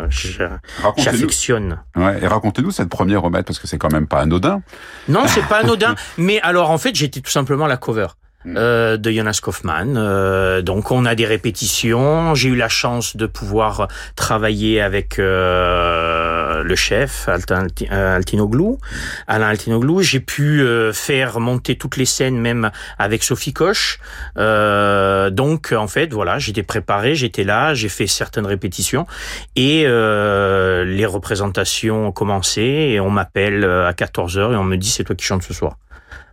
j'affectionne. 0.97 1.79
ouais, 1.95 2.19
et 2.21 2.27
racontez-nous 2.27 2.71
cette 2.71 2.89
première 2.89 3.29
Met, 3.29 3.43
parce 3.43 3.59
que 3.59 3.67
c'est 3.67 3.77
quand 3.77 3.91
même 3.91 4.07
pas 4.07 4.19
anodin. 4.19 4.62
Non, 5.07 5.23
c'est 5.27 5.47
pas 5.47 5.59
anodin. 5.59 5.95
mais 6.17 6.41
alors, 6.41 6.71
en 6.71 6.77
fait, 6.77 6.95
j'étais 6.95 7.21
tout 7.21 7.31
simplement 7.31 7.67
la 7.67 7.77
cover. 7.77 8.07
Mm. 8.45 8.55
euh, 8.57 8.97
de 8.97 9.09
Jonas 9.09 9.39
Kaufmann. 9.41 9.95
Euh, 9.97 10.62
donc 10.62 10.91
on 10.91 11.05
a 11.05 11.15
des 11.15 11.25
répétitions. 11.25 12.35
J'ai 12.35 12.50
eu 12.50 12.55
la 12.55 12.67
chance 12.67 13.15
de 13.15 13.25
pouvoir 13.25 13.88
travailler 14.15 14.81
avec 14.81 15.17
euh, 15.17 16.62
le 16.63 16.75
chef 16.75 17.29
Altin, 17.29 17.67
euh, 17.91 18.15
Altinoglou, 18.17 18.79
Alain 19.27 19.47
Altinoglou. 19.47 20.01
J'ai 20.01 20.19
pu 20.19 20.62
euh, 20.62 20.91
faire 20.91 21.39
monter 21.39 21.77
toutes 21.77 21.95
les 21.95 22.05
scènes 22.05 22.38
même 22.38 22.71
avec 23.00 23.23
Sophie 23.23 23.53
Koch. 23.53 24.00
Euh, 24.38 25.29
donc 25.29 25.71
en 25.71 25.88
fait 25.88 26.12
voilà, 26.12 26.38
j'étais 26.38 26.63
préparé, 26.63 27.15
j'étais 27.15 27.45
là, 27.45 27.73
j'ai 27.73 27.89
fait 27.89 28.07
certaines 28.07 28.45
répétitions 28.45 29.07
et 29.55 29.83
euh, 29.85 30.83
les 30.83 31.05
représentations 31.05 32.07
ont 32.07 32.12
commencé 32.12 32.62
et 32.62 33.00
on 33.00 33.09
m'appelle 33.09 33.63
à 33.63 33.93
14h 33.93 34.51
et 34.53 34.55
on 34.57 34.63
me 34.63 34.75
dit 34.75 34.89
c'est 34.89 35.05
toi 35.05 35.15
qui 35.15 35.23
chantes 35.25 35.43
ce 35.43 35.53
soir. 35.53 35.77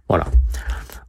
Voilà. 0.08 0.24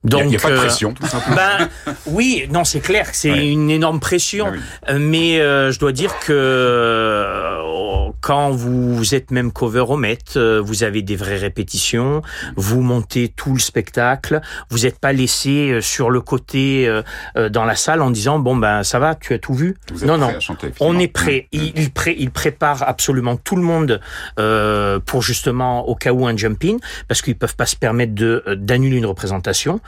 Il 0.03 0.15
n'y 0.15 0.19
a, 0.19 0.23
Donc, 0.23 0.41
pas 0.41 0.49
de 0.49 0.53
euh, 0.53 0.57
pression. 0.57 0.93
ben 1.35 1.69
oui, 2.07 2.47
non, 2.51 2.63
c'est 2.63 2.79
clair 2.79 3.11
que 3.11 3.15
c'est 3.15 3.31
Ouais. 3.31 3.47
une 3.49 3.69
énorme 3.69 3.99
pression. 3.99 4.45
Ah 4.47 4.51
oui. 4.53 4.59
Euh, 4.89 4.97
Mais 4.99 5.39
euh, 5.39 5.71
je 5.71 5.79
dois 5.79 5.91
dire 5.91 6.17
que 6.19 6.33
euh, 6.33 8.09
quand 8.21 8.49
vous 8.51 9.15
êtes 9.15 9.31
même 9.31 9.51
cover 9.51 9.85
au 9.87 9.97
Met, 9.97 10.17
vous 10.35 10.83
avez 10.83 11.01
des 11.01 11.15
vraies 11.15 11.37
répétitions, 11.37 12.21
vous 12.55 12.81
montez 12.81 13.29
tout 13.29 13.53
le 13.53 13.59
spectacle, 13.59 14.41
vous 14.69 14.79
n'êtes 14.79 14.99
pas 14.99 15.13
laissé 15.13 15.79
sur 15.81 16.09
le 16.09 16.21
côté 16.21 16.87
euh, 16.87 17.49
dans 17.49 17.65
la 17.65 17.75
salle 17.75 18.01
en 18.01 18.11
disant 18.11 18.39
bon 18.39 18.55
ben 18.55 18.83
ça 18.83 18.99
va, 18.99 19.15
tu 19.15 19.33
as 19.33 19.39
tout 19.39 19.53
vu. 19.53 19.77
Vous 19.93 20.05
non 20.05 20.17
non, 20.17 20.39
chanter, 20.39 20.71
on 20.79 20.97
est 20.99 21.07
prêt. 21.07 21.47
Mm, 21.53 21.57
mm. 21.57 21.61
Il, 21.61 21.79
il, 21.79 21.91
pré- 21.91 22.15
il 22.17 22.31
prépare 22.31 22.83
absolument 22.87 23.35
tout 23.37 23.55
le 23.55 23.63
monde 23.63 23.99
euh, 24.39 24.99
pour 24.99 25.21
justement 25.21 25.87
au 25.87 25.95
cas 25.95 26.11
où 26.11 26.27
un 26.27 26.35
jump-in, 26.37 26.77
parce 27.07 27.21
qu'ils 27.21 27.35
peuvent 27.37 27.55
pas 27.55 27.65
se 27.65 27.75
permettre 27.75 28.13
de 28.15 28.43
d'annuler 28.57 28.97
une 28.97 29.05
représentation, 29.05 29.79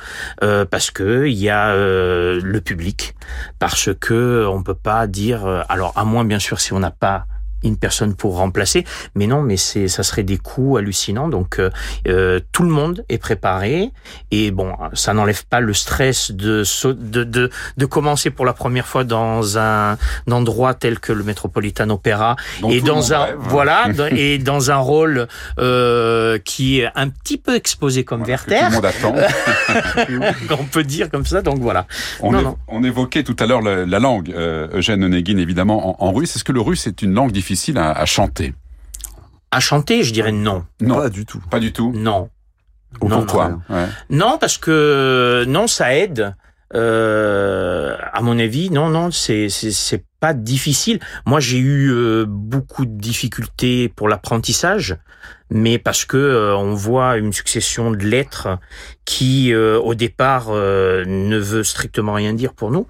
euh, 0.43 0.65
parce 0.65 0.91
que 0.91 1.25
il 1.27 1.37
y 1.37 1.49
a 1.49 1.69
euh, 1.69 2.39
le 2.43 2.61
public, 2.61 3.15
parce 3.59 3.89
que 3.99 4.45
on 4.49 4.63
peut 4.63 4.73
pas 4.75 5.07
dire. 5.07 5.45
euh, 5.45 5.61
alors 5.69 5.93
à 5.95 6.03
moins 6.03 6.25
bien 6.25 6.39
sûr 6.39 6.59
si 6.59 6.73
on 6.73 6.79
n'a 6.79 6.91
pas 6.91 7.25
une 7.63 7.77
personne 7.77 8.15
pour 8.15 8.37
remplacer, 8.37 8.85
mais 9.15 9.27
non, 9.27 9.41
mais 9.41 9.57
c'est 9.57 9.87
ça 9.87 10.03
serait 10.03 10.23
des 10.23 10.37
coûts 10.37 10.77
hallucinants. 10.77 11.27
Donc 11.29 11.59
euh, 11.59 11.69
euh, 12.07 12.39
tout 12.51 12.63
le 12.63 12.69
monde 12.69 13.05
est 13.09 13.17
préparé 13.17 13.91
et 14.31 14.51
bon, 14.51 14.73
ça 14.93 15.13
n'enlève 15.13 15.45
pas 15.45 15.59
le 15.59 15.73
stress 15.73 16.31
de, 16.31 16.63
de 16.93 17.23
de 17.23 17.49
de 17.77 17.85
commencer 17.85 18.29
pour 18.29 18.45
la 18.45 18.53
première 18.53 18.85
fois 18.87 19.03
dans 19.03 19.57
un 19.57 19.97
endroit 20.29 20.73
tel 20.73 20.99
que 20.99 21.11
le 21.13 21.23
Metropolitan 21.23 21.89
Opera 21.89 22.35
et 22.69 22.81
dans 22.81 23.13
un 23.13 23.23
rêve, 23.25 23.35
hein. 23.39 23.45
voilà 23.49 23.85
et 24.11 24.37
dans 24.37 24.71
un 24.71 24.77
rôle 24.77 25.27
euh, 25.59 26.37
qui 26.43 26.79
est 26.81 26.89
un 26.95 27.09
petit 27.09 27.37
peu 27.37 27.55
exposé 27.55 28.03
comme 28.03 28.23
Voilà, 28.23 28.37
Werther, 28.47 28.59
Tout 28.59 28.65
le 28.69 28.75
monde 28.75 28.85
attend. 28.85 30.55
on 30.59 30.65
peut 30.65 30.83
dire 30.83 31.09
comme 31.09 31.25
ça. 31.25 31.41
Donc 31.41 31.59
voilà. 31.59 31.85
On, 32.19 32.31
Non, 32.31 32.39
évo- 32.39 32.43
non. 32.43 32.57
on 32.67 32.83
évoquait 32.83 33.23
tout 33.23 33.35
à 33.39 33.45
l'heure 33.45 33.61
la, 33.61 33.85
la 33.85 33.99
langue, 33.99 34.31
euh, 34.35 34.67
Eugène 34.73 35.03
Onegin, 35.03 35.37
évidemment, 35.37 36.01
en, 36.03 36.07
en 36.07 36.11
russe. 36.11 36.35
Est-ce 36.35 36.43
que 36.43 36.51
le 36.51 36.61
russe 36.61 36.87
est 36.87 37.01
une 37.01 37.13
langue 37.13 37.31
difficile 37.31 37.52
à, 37.77 37.91
à 37.91 38.05
chanter 38.05 38.53
À 39.51 39.59
chanter, 39.59 40.03
je 40.03 40.13
dirais 40.13 40.31
non, 40.31 40.65
Non, 40.81 40.95
Pas 40.95 41.09
du 41.09 41.25
tout. 41.25 41.41
pas 41.49 41.59
du 41.59 41.71
tout. 41.73 41.91
non. 41.93 42.29
Au 43.01 43.09
Non. 43.09 43.25
Ouais. 43.69 43.87
Non, 44.11 44.37
parce 44.39 44.57
que 44.59 45.45
non, 45.47 45.65
ça 45.67 45.95
aide. 45.95 46.35
Euh, 46.75 47.95
à 48.13 48.21
mon 48.21 48.37
avis, 48.39 48.69
non, 48.69 48.89
non, 48.89 49.09
c'est 49.11 49.49
c'est 49.49 49.71
c'est 49.71 50.03
pas 50.23 50.33
difficile. 50.33 51.01
Moi, 51.25 51.41
j'ai 51.41 51.57
eu 51.57 51.91
euh, 51.91 52.23
beaucoup 52.25 52.85
de 52.85 52.97
difficultés 52.97 53.89
pour 53.89 54.07
l'apprentissage, 54.07 54.95
mais 55.49 55.77
parce 55.77 56.05
que 56.05 56.15
euh, 56.17 56.55
on 56.55 56.73
voit 56.73 57.17
une 57.17 57.33
succession 57.33 57.91
de 57.91 58.03
lettres 58.05 58.47
qui, 59.05 59.53
euh, 59.53 59.77
au 59.79 59.95
départ, 59.95 60.45
euh, 60.49 61.03
ne 61.05 61.37
veut 61.37 61.65
strictement 61.65 62.13
rien 62.13 62.33
dire 62.33 62.53
pour 62.53 62.71
nous. 62.71 62.87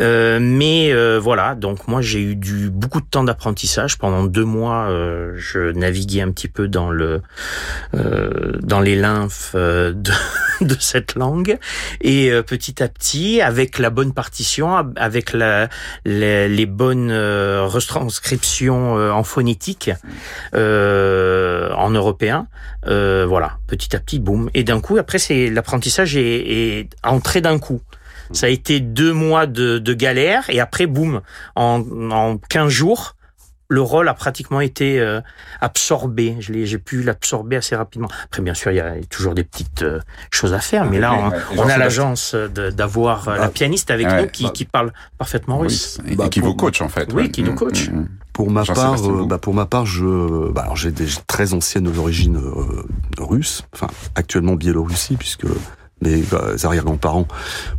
Euh, 0.00 0.38
mais 0.40 0.90
euh, 0.90 1.18
voilà, 1.20 1.54
donc 1.54 1.86
moi, 1.86 2.00
j'ai 2.00 2.22
eu 2.22 2.34
du 2.34 2.70
beaucoup 2.70 3.02
de 3.02 3.06
temps 3.06 3.24
d'apprentissage 3.24 3.98
pendant 3.98 4.24
deux 4.24 4.46
mois. 4.46 4.88
je 5.36 5.72
naviguais 5.72 6.22
un 6.22 6.30
petit 6.30 6.48
peu 6.48 6.66
dans 6.66 6.90
le 6.90 7.20
dans 7.92 8.80
les 8.80 8.96
lymphes 8.96 9.54
de, 9.54 9.92
de 10.62 10.76
cette 10.78 11.14
langue 11.14 11.58
et 12.00 12.30
petit 12.46 12.82
à 12.82 12.88
petit 12.88 13.40
avec 13.42 13.78
la 13.78 13.90
bonne 13.90 14.12
partition 14.14 14.74
avec 14.96 15.32
la, 15.32 15.68
la- 16.04 16.48
les 16.48 16.66
bonnes 16.70 17.10
euh, 17.10 17.66
retranscriptions 17.66 18.96
euh, 18.98 19.10
en 19.10 19.22
phonétique 19.22 19.90
euh, 20.54 21.70
en 21.74 21.90
européen. 21.90 22.46
Euh, 22.86 23.26
voilà. 23.28 23.58
Petit 23.66 23.94
à 23.94 24.00
petit 24.00 24.18
boum. 24.18 24.50
Et 24.54 24.64
d'un 24.64 24.80
coup 24.80 24.96
après 24.96 25.18
c'est 25.18 25.50
l'apprentissage 25.50 26.16
est, 26.16 26.22
est 26.22 26.88
entré 27.04 27.40
d'un 27.40 27.58
coup. 27.58 27.80
Ça 28.32 28.46
a 28.46 28.48
été 28.48 28.78
deux 28.80 29.12
mois 29.12 29.46
de, 29.46 29.78
de 29.78 29.92
galère 29.92 30.44
et 30.50 30.60
après 30.60 30.86
boum. 30.86 31.20
En, 31.56 31.82
en 32.10 32.38
15 32.38 32.68
jours 32.68 33.16
le 33.70 33.80
rôle 33.80 34.08
a 34.08 34.14
pratiquement 34.14 34.60
été 34.60 35.00
euh, 35.00 35.20
absorbé. 35.60 36.36
Je 36.40 36.52
l'ai, 36.52 36.66
j'ai 36.66 36.78
pu 36.78 37.02
l'absorber 37.02 37.56
assez 37.56 37.76
rapidement. 37.76 38.08
Après, 38.24 38.42
bien 38.42 38.52
sûr, 38.54 38.72
il 38.72 38.76
y 38.76 38.80
a 38.80 38.94
toujours 39.08 39.34
des 39.34 39.44
petites 39.44 39.82
euh, 39.82 40.00
choses 40.32 40.52
à 40.52 40.58
faire, 40.58 40.90
mais 40.90 40.98
là, 40.98 41.14
on, 41.14 41.30
Ouais, 41.30 41.36
on 41.58 41.68
a 41.68 41.78
l'agence 41.78 42.34
de- 42.34 42.70
d'avoir 42.70 43.28
euh, 43.28 43.36
la 43.36 43.44
Ah. 43.44 43.48
pianiste 43.48 43.90
avec 43.92 44.06
Ouais. 44.08 44.22
nous 44.22 44.28
qui, 44.28 44.42
Bah. 44.44 44.50
qui 44.52 44.64
parle 44.64 44.92
parfaitement 45.18 45.58
russe. 45.58 45.98
Oui, 46.04 46.12
et, 46.12 46.16
Bah, 46.16 46.26
et 46.26 46.30
qui 46.30 46.40
pour- 46.40 46.48
vous 46.50 46.54
coach 46.56 46.82
en 46.82 46.88
fait. 46.88 47.12
Oui, 47.12 47.22
ouais. 47.22 47.30
qui 47.30 47.42
nous 47.44 47.52
Mm, 47.52 47.56
coach. 47.56 47.88
mm, 47.90 47.94
mm. 47.96 48.08
Pour 48.32 48.50
ma 48.50 48.64
part, 48.64 48.94
euh, 49.06 49.24
bah, 49.26 49.38
pour 49.38 49.54
ma 49.54 49.66
part, 49.66 49.86
je, 49.86 50.50
bah, 50.50 50.62
alors 50.62 50.76
j'ai 50.76 50.90
des 50.92 51.06
très 51.26 51.52
anciennes 51.52 51.88
origines 51.98 52.36
euh, 52.38 52.82
russes, 53.22 53.64
enfin 53.74 53.88
actuellement 54.14 54.54
Biélorussie 54.54 55.16
puisque 55.16 55.46
mes 56.00 56.22
euh, 56.32 56.56
arrière-grands-parents 56.62 57.26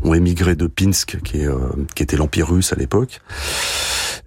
ont 0.04 0.14
émigré 0.14 0.56
de 0.56 0.68
Pinsk, 0.68 1.18
qui, 1.24 1.42
est, 1.42 1.48
euh, 1.48 1.58
qui 1.96 2.04
était 2.04 2.18
l'empire 2.18 2.50
russe 2.50 2.72
à 2.74 2.76
l'époque. 2.76 3.22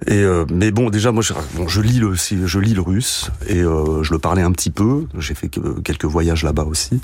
Et 0.06 0.22
euh, 0.22 0.44
mais 0.52 0.70
bon, 0.70 0.90
déjà 0.90 1.12
moi, 1.12 1.22
je, 1.22 1.32
bon, 1.54 1.68
je 1.68 1.80
lis 1.80 1.98
le, 2.00 2.14
je 2.14 2.58
lis 2.58 2.74
le 2.74 2.80
russe 2.80 3.30
et 3.46 3.60
euh, 3.60 4.02
je 4.02 4.12
le 4.12 4.18
parlais 4.18 4.42
un 4.42 4.52
petit 4.52 4.70
peu. 4.70 5.06
J'ai 5.18 5.34
fait 5.34 5.48
que- 5.48 5.80
quelques 5.80 6.04
voyages 6.04 6.42
là-bas 6.42 6.64
aussi. 6.64 7.00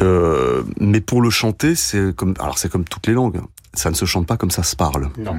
Euh, 0.00 0.62
mais 0.80 1.00
pour 1.00 1.20
le 1.22 1.30
chanter, 1.30 1.74
c'est 1.74 2.14
comme, 2.16 2.34
alors 2.40 2.58
c'est 2.58 2.70
comme 2.70 2.84
toutes 2.84 3.06
les 3.06 3.12
langues. 3.12 3.40
Ça 3.74 3.90
ne 3.90 3.94
se 3.94 4.04
chante 4.06 4.26
pas 4.26 4.36
comme 4.36 4.50
ça 4.50 4.62
se 4.62 4.74
parle. 4.74 5.10
Non. 5.18 5.36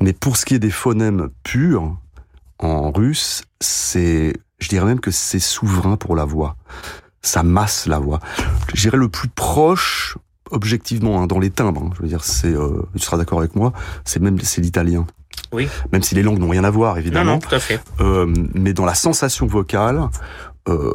Mais 0.00 0.12
pour 0.12 0.36
ce 0.36 0.46
qui 0.46 0.54
est 0.54 0.58
des 0.58 0.70
phonèmes 0.70 1.28
purs, 1.42 1.96
en 2.58 2.90
russe, 2.92 3.42
c'est, 3.60 4.34
je 4.58 4.68
dirais 4.68 4.86
même 4.86 5.00
que 5.00 5.10
c'est 5.10 5.40
souverain 5.40 5.96
pour 5.96 6.16
la 6.16 6.24
voix. 6.24 6.56
Ça 7.26 7.42
masse 7.42 7.86
la 7.86 7.98
voix. 7.98 8.20
Je 8.74 8.82
dirais 8.82 8.96
le 8.96 9.08
plus 9.08 9.28
proche, 9.28 10.16
objectivement, 10.52 11.20
hein, 11.20 11.26
dans 11.26 11.38
les 11.40 11.50
timbres. 11.50 11.82
hein, 11.86 11.90
je 11.96 12.02
veux 12.02 12.08
dire, 12.08 12.22
c'est, 12.22 12.52
euh, 12.54 12.82
tu 12.94 13.00
seras 13.02 13.16
d'accord 13.16 13.40
avec 13.40 13.56
moi, 13.56 13.72
c'est 14.04 14.20
même, 14.20 14.38
c'est 14.40 14.60
l'italien. 14.60 15.06
Oui. 15.52 15.68
Même 15.92 16.02
si 16.02 16.14
les 16.14 16.22
langues 16.22 16.38
n'ont 16.38 16.48
rien 16.48 16.64
à 16.64 16.70
voir, 16.70 16.94
Non, 16.94 17.00
évidemment. 17.00 17.32
non, 17.34 17.38
tout 17.40 17.54
à 17.54 17.58
fait. 17.58 17.80
Euh, 18.00 18.32
mais 18.54 18.72
dans 18.72 18.84
la 18.84 18.94
sensation 18.94 19.46
vocale, 19.46 20.08
euh, 20.68 20.92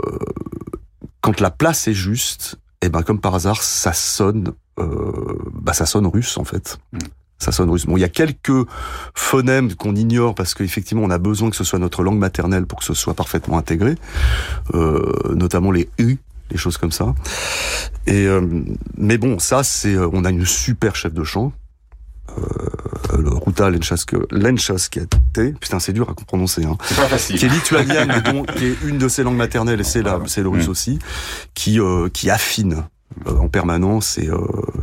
quand 1.21 1.39
la 1.41 1.51
place 1.51 1.87
est 1.87 1.93
juste, 1.93 2.55
et 2.81 2.89
ben 2.89 3.03
comme 3.03 3.19
par 3.19 3.35
hasard, 3.35 3.61
ça 3.61 3.93
sonne, 3.93 4.53
euh, 4.79 5.37
bah 5.53 5.73
ça 5.73 5.85
sonne 5.85 6.07
russe 6.07 6.37
en 6.37 6.43
fait. 6.45 6.79
Mm. 6.93 6.97
Ça 7.41 7.51
sonne 7.51 7.69
russe. 7.71 7.87
Bon, 7.87 7.97
il 7.97 8.01
y 8.01 8.03
a 8.03 8.09
quelques 8.09 8.67
phonèmes 9.15 9.73
qu'on 9.73 9.95
ignore 9.95 10.35
parce 10.35 10.53
qu'effectivement, 10.53 11.03
on 11.03 11.09
a 11.09 11.17
besoin 11.17 11.49
que 11.49 11.55
ce 11.55 11.63
soit 11.63 11.79
notre 11.79 12.03
langue 12.03 12.19
maternelle 12.19 12.65
pour 12.67 12.79
que 12.79 12.85
ce 12.85 12.93
soit 12.93 13.15
parfaitement 13.15 13.57
intégré, 13.57 13.95
euh, 14.75 15.01
notamment 15.33 15.71
les 15.71 15.89
u, 15.97 16.17
les 16.51 16.57
choses 16.57 16.77
comme 16.77 16.91
ça. 16.91 17.15
Et 18.05 18.27
euh, 18.27 18.41
mais 18.95 19.17
bon, 19.17 19.39
ça 19.39 19.63
c'est, 19.63 19.95
euh, 19.95 20.07
on 20.13 20.23
a 20.23 20.29
une 20.29 20.45
super 20.45 20.95
chef 20.95 21.13
de 21.13 21.23
chant. 21.23 21.51
Euh, 22.37 23.17
le 23.17 23.29
Ruta 23.29 23.69
Lenchaskete, 23.69 25.15
putain 25.59 25.79
c'est 25.79 25.93
dur 25.93 26.09
à 26.09 26.13
prononcer, 26.13 26.63
hein 26.63 26.77
C'est 26.85 26.95
pas 26.95 27.07
facile. 27.07 27.37
qui 27.37 27.45
est 27.45 27.49
lituanienne, 27.49 28.21
dont- 28.25 28.43
qui 28.43 28.65
est 28.67 28.77
une 28.85 28.97
de 28.97 29.07
ses 29.09 29.23
langues 29.23 29.35
maternelles, 29.35 29.81
et 29.81 29.83
c'est 29.83 30.01
la, 30.01 30.19
c'est 30.27 30.41
le 30.43 30.49
russe 30.49 30.67
Mm. 30.67 30.71
aussi, 30.71 30.99
qui, 31.53 31.79
euh, 31.79 32.07
qui 32.09 32.29
affine 32.29 32.83
euh, 33.27 33.37
en 33.37 33.49
permanence 33.49 34.17
et 34.17 34.29
euh, 34.29 34.37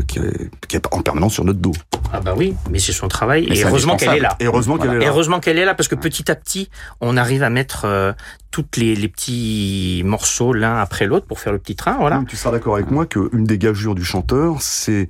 qui, 0.07 0.19
est, 0.19 0.51
qui 0.69 0.77
est 0.77 0.83
en 0.93 1.01
permanence 1.01 1.33
sur 1.35 1.45
notre 1.45 1.61
dos. 1.61 1.73
Ah 2.13 2.21
bah 2.21 2.35
oui, 2.37 2.55
mais 2.71 2.79
c'est 2.79 2.93
son 2.93 3.09
travail. 3.09 3.47
Mais 3.51 3.59
et 3.59 3.65
heureusement 3.65 3.97
qu'elle 3.97 4.17
est 4.17 4.21
là. 4.21 4.37
Et 4.41 4.47
heureusement 4.47 4.77
Voilà. 4.77 4.93
qu'elle 4.93 5.01
est 5.01 5.05
Et 5.05 5.07
là. 5.07 5.13
heureusement 5.13 5.41
qu'elle 5.41 5.59
est 5.59 5.65
là 5.65 5.75
parce 5.75 5.89
que 5.89 5.95
petit 5.95 6.31
à 6.31 6.35
petit, 6.35 6.71
on 7.01 7.17
arrive 7.17 7.43
à 7.43 7.51
mettre 7.51 7.85
euh, 7.85 8.13
toutes 8.51 8.77
les, 8.77 8.95
les 8.97 9.09
petits 9.09 10.03
morceaux 10.05 10.53
l'un 10.53 10.77
après 10.79 11.07
l'autre 11.07 11.27
pour 11.27 11.39
faire 11.41 11.53
le 11.53 11.59
petit 11.59 11.77
train. 11.77 11.97
Voilà. 11.99 12.23
Tu 12.29 12.37
seras 12.37 12.51
d'accord 12.53 12.77
avec 12.77 12.91
moi 12.91 13.07
qu'une 13.07 13.45
des 13.45 13.59
gageures 13.59 13.95
du 13.95 14.05
chanteur, 14.05 14.63
c'est 14.63 15.09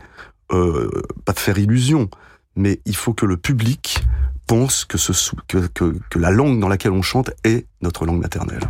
euh, 0.52 0.90
pas 1.24 1.32
de 1.32 1.38
faire 1.38 1.58
illusion, 1.58 2.08
mais 2.56 2.80
il 2.84 2.96
faut 2.96 3.12
que 3.14 3.26
le 3.26 3.36
public 3.36 3.98
pense 4.46 4.84
que, 4.84 4.98
ce, 4.98 5.12
sou- 5.12 5.36
que, 5.46 5.58
que, 5.68 5.94
que 6.10 6.18
la 6.18 6.30
langue 6.30 6.58
dans 6.58 6.68
laquelle 6.68 6.92
on 6.92 7.02
chante 7.02 7.30
est 7.44 7.66
notre 7.82 8.06
langue 8.06 8.20
maternelle. 8.20 8.60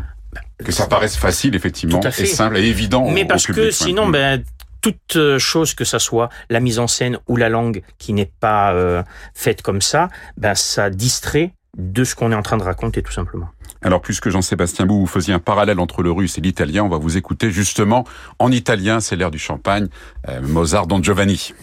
Que 0.65 0.73
ça 0.73 0.87
paraisse 0.89 1.17
facile, 1.17 1.55
effectivement, 1.55 2.01
et 2.01 2.27
simple 2.27 2.59
et 2.59 2.65
évident. 2.67 3.09
Mais 3.11 3.23
au 3.25 3.29
parce 3.29 3.47
public, 3.47 3.65
que 3.67 3.71
sinon, 3.71 4.09
ben, 4.09 4.43
toute 4.81 5.17
euh, 5.17 5.39
chose 5.39 5.75
que 5.75 5.85
ça 5.85 5.99
soit 5.99 6.29
la 6.51 6.61
mise 6.61 6.79
en 6.79 6.87
scène 6.87 7.19
ou 7.27 7.37
la 7.37 7.49
langue 7.49 7.83
qui 7.99 8.13
n'est 8.13 8.31
pas 8.41 8.73
euh, 8.73 9.03
faite 9.35 9.63
comme 9.63 9.81
ça, 9.81 10.09
ben 10.37 10.55
ça 10.55 10.91
distrait 10.91 11.53
de 11.77 12.05
ce 12.05 12.15
qu'on 12.15 12.33
est 12.33 12.35
en 12.35 12.43
train 12.43 12.57
de 12.57 12.63
raconter 12.63 13.03
tout 13.03 13.13
simplement. 13.13 13.49
Alors, 13.83 14.03
puisque 14.03 14.29
Jean-Sébastien 14.29 14.87
Bou, 14.87 14.99
vous 15.01 15.07
faisiez 15.07 15.33
un 15.33 15.39
parallèle 15.39 15.79
entre 15.79 16.03
le 16.03 16.11
russe 16.11 16.37
et 16.39 16.41
l'italien, 16.41 16.83
on 16.83 16.89
va 16.89 16.99
vous 16.99 17.17
écouter 17.17 17.51
justement 17.51 18.05
en 18.39 18.51
italien, 18.51 18.99
c'est 19.01 19.15
l'air 19.15 19.31
du 19.31 19.39
champagne, 19.39 19.89
euh, 20.29 20.41
Mozart 20.43 20.89
Don 20.89 21.03
Giovanni. 21.03 21.55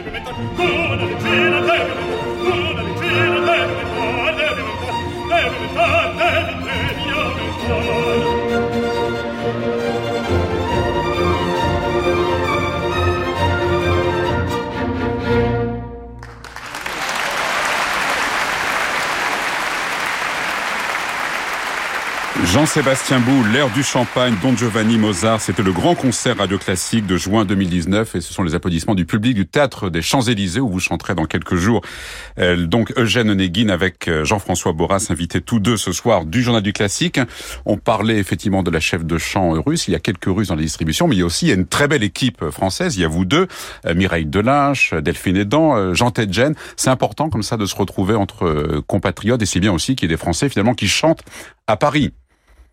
me 0.00 0.10
mette 0.10 0.30
ancora 0.30 0.96
la 0.96 2.31
Jean-Sébastien 22.62 23.18
Bou, 23.18 23.42
l'air 23.52 23.68
du 23.70 23.82
champagne, 23.82 24.36
Don 24.40 24.56
Giovanni 24.56 24.96
Mozart, 24.96 25.40
c'était 25.40 25.64
le 25.64 25.72
grand 25.72 25.96
concert 25.96 26.36
radio 26.36 26.58
classique 26.58 27.06
de 27.06 27.16
juin 27.16 27.44
2019 27.44 28.14
et 28.14 28.20
ce 28.20 28.32
sont 28.32 28.44
les 28.44 28.54
applaudissements 28.54 28.94
du 28.94 29.04
public 29.04 29.34
du 29.34 29.48
théâtre 29.48 29.90
des 29.90 30.00
Champs-Élysées 30.00 30.60
où 30.60 30.68
vous 30.68 30.78
chanterez 30.78 31.16
dans 31.16 31.24
quelques 31.24 31.56
jours. 31.56 31.80
Euh, 32.38 32.66
donc 32.66 32.92
Eugène 32.96 33.30
Onegin 33.30 33.68
avec 33.68 34.06
euh, 34.06 34.24
Jean-François 34.24 34.74
Boras, 34.74 35.04
invités 35.10 35.40
tous 35.40 35.58
deux 35.58 35.76
ce 35.76 35.90
soir 35.90 36.24
du 36.24 36.40
journal 36.40 36.62
du 36.62 36.72
classique. 36.72 37.18
On 37.66 37.78
parlait 37.78 38.18
effectivement 38.18 38.62
de 38.62 38.70
la 38.70 38.78
chef 38.78 39.04
de 39.04 39.18
chant 39.18 39.60
russe. 39.60 39.88
Il 39.88 39.90
y 39.90 39.96
a 39.96 40.00
quelques 40.00 40.26
Russes 40.26 40.48
dans 40.48 40.54
la 40.54 40.62
distribution, 40.62 41.08
mais 41.08 41.16
il 41.16 41.18
y 41.18 41.22
a 41.22 41.26
aussi 41.26 41.50
une 41.50 41.66
très 41.66 41.88
belle 41.88 42.04
équipe 42.04 42.48
française. 42.50 42.96
Il 42.96 43.02
y 43.02 43.04
a 43.04 43.08
vous 43.08 43.24
deux, 43.24 43.48
euh, 43.86 43.94
Mireille 43.96 44.26
Delâche, 44.26 44.94
Delphine 44.94 45.36
Edan, 45.36 45.94
Jean 45.94 46.12
Tedjen. 46.12 46.54
C'est 46.76 46.90
important 46.90 47.28
comme 47.28 47.42
ça 47.42 47.56
de 47.56 47.66
se 47.66 47.74
retrouver 47.74 48.14
entre 48.14 48.84
compatriotes 48.86 49.42
et 49.42 49.46
c'est 49.46 49.58
bien 49.58 49.72
aussi 49.72 49.96
qu'il 49.96 50.08
y 50.08 50.12
ait 50.12 50.14
des 50.14 50.20
Français 50.20 50.48
finalement 50.48 50.74
qui 50.74 50.86
chantent 50.86 51.22
à 51.66 51.76
Paris 51.76 52.12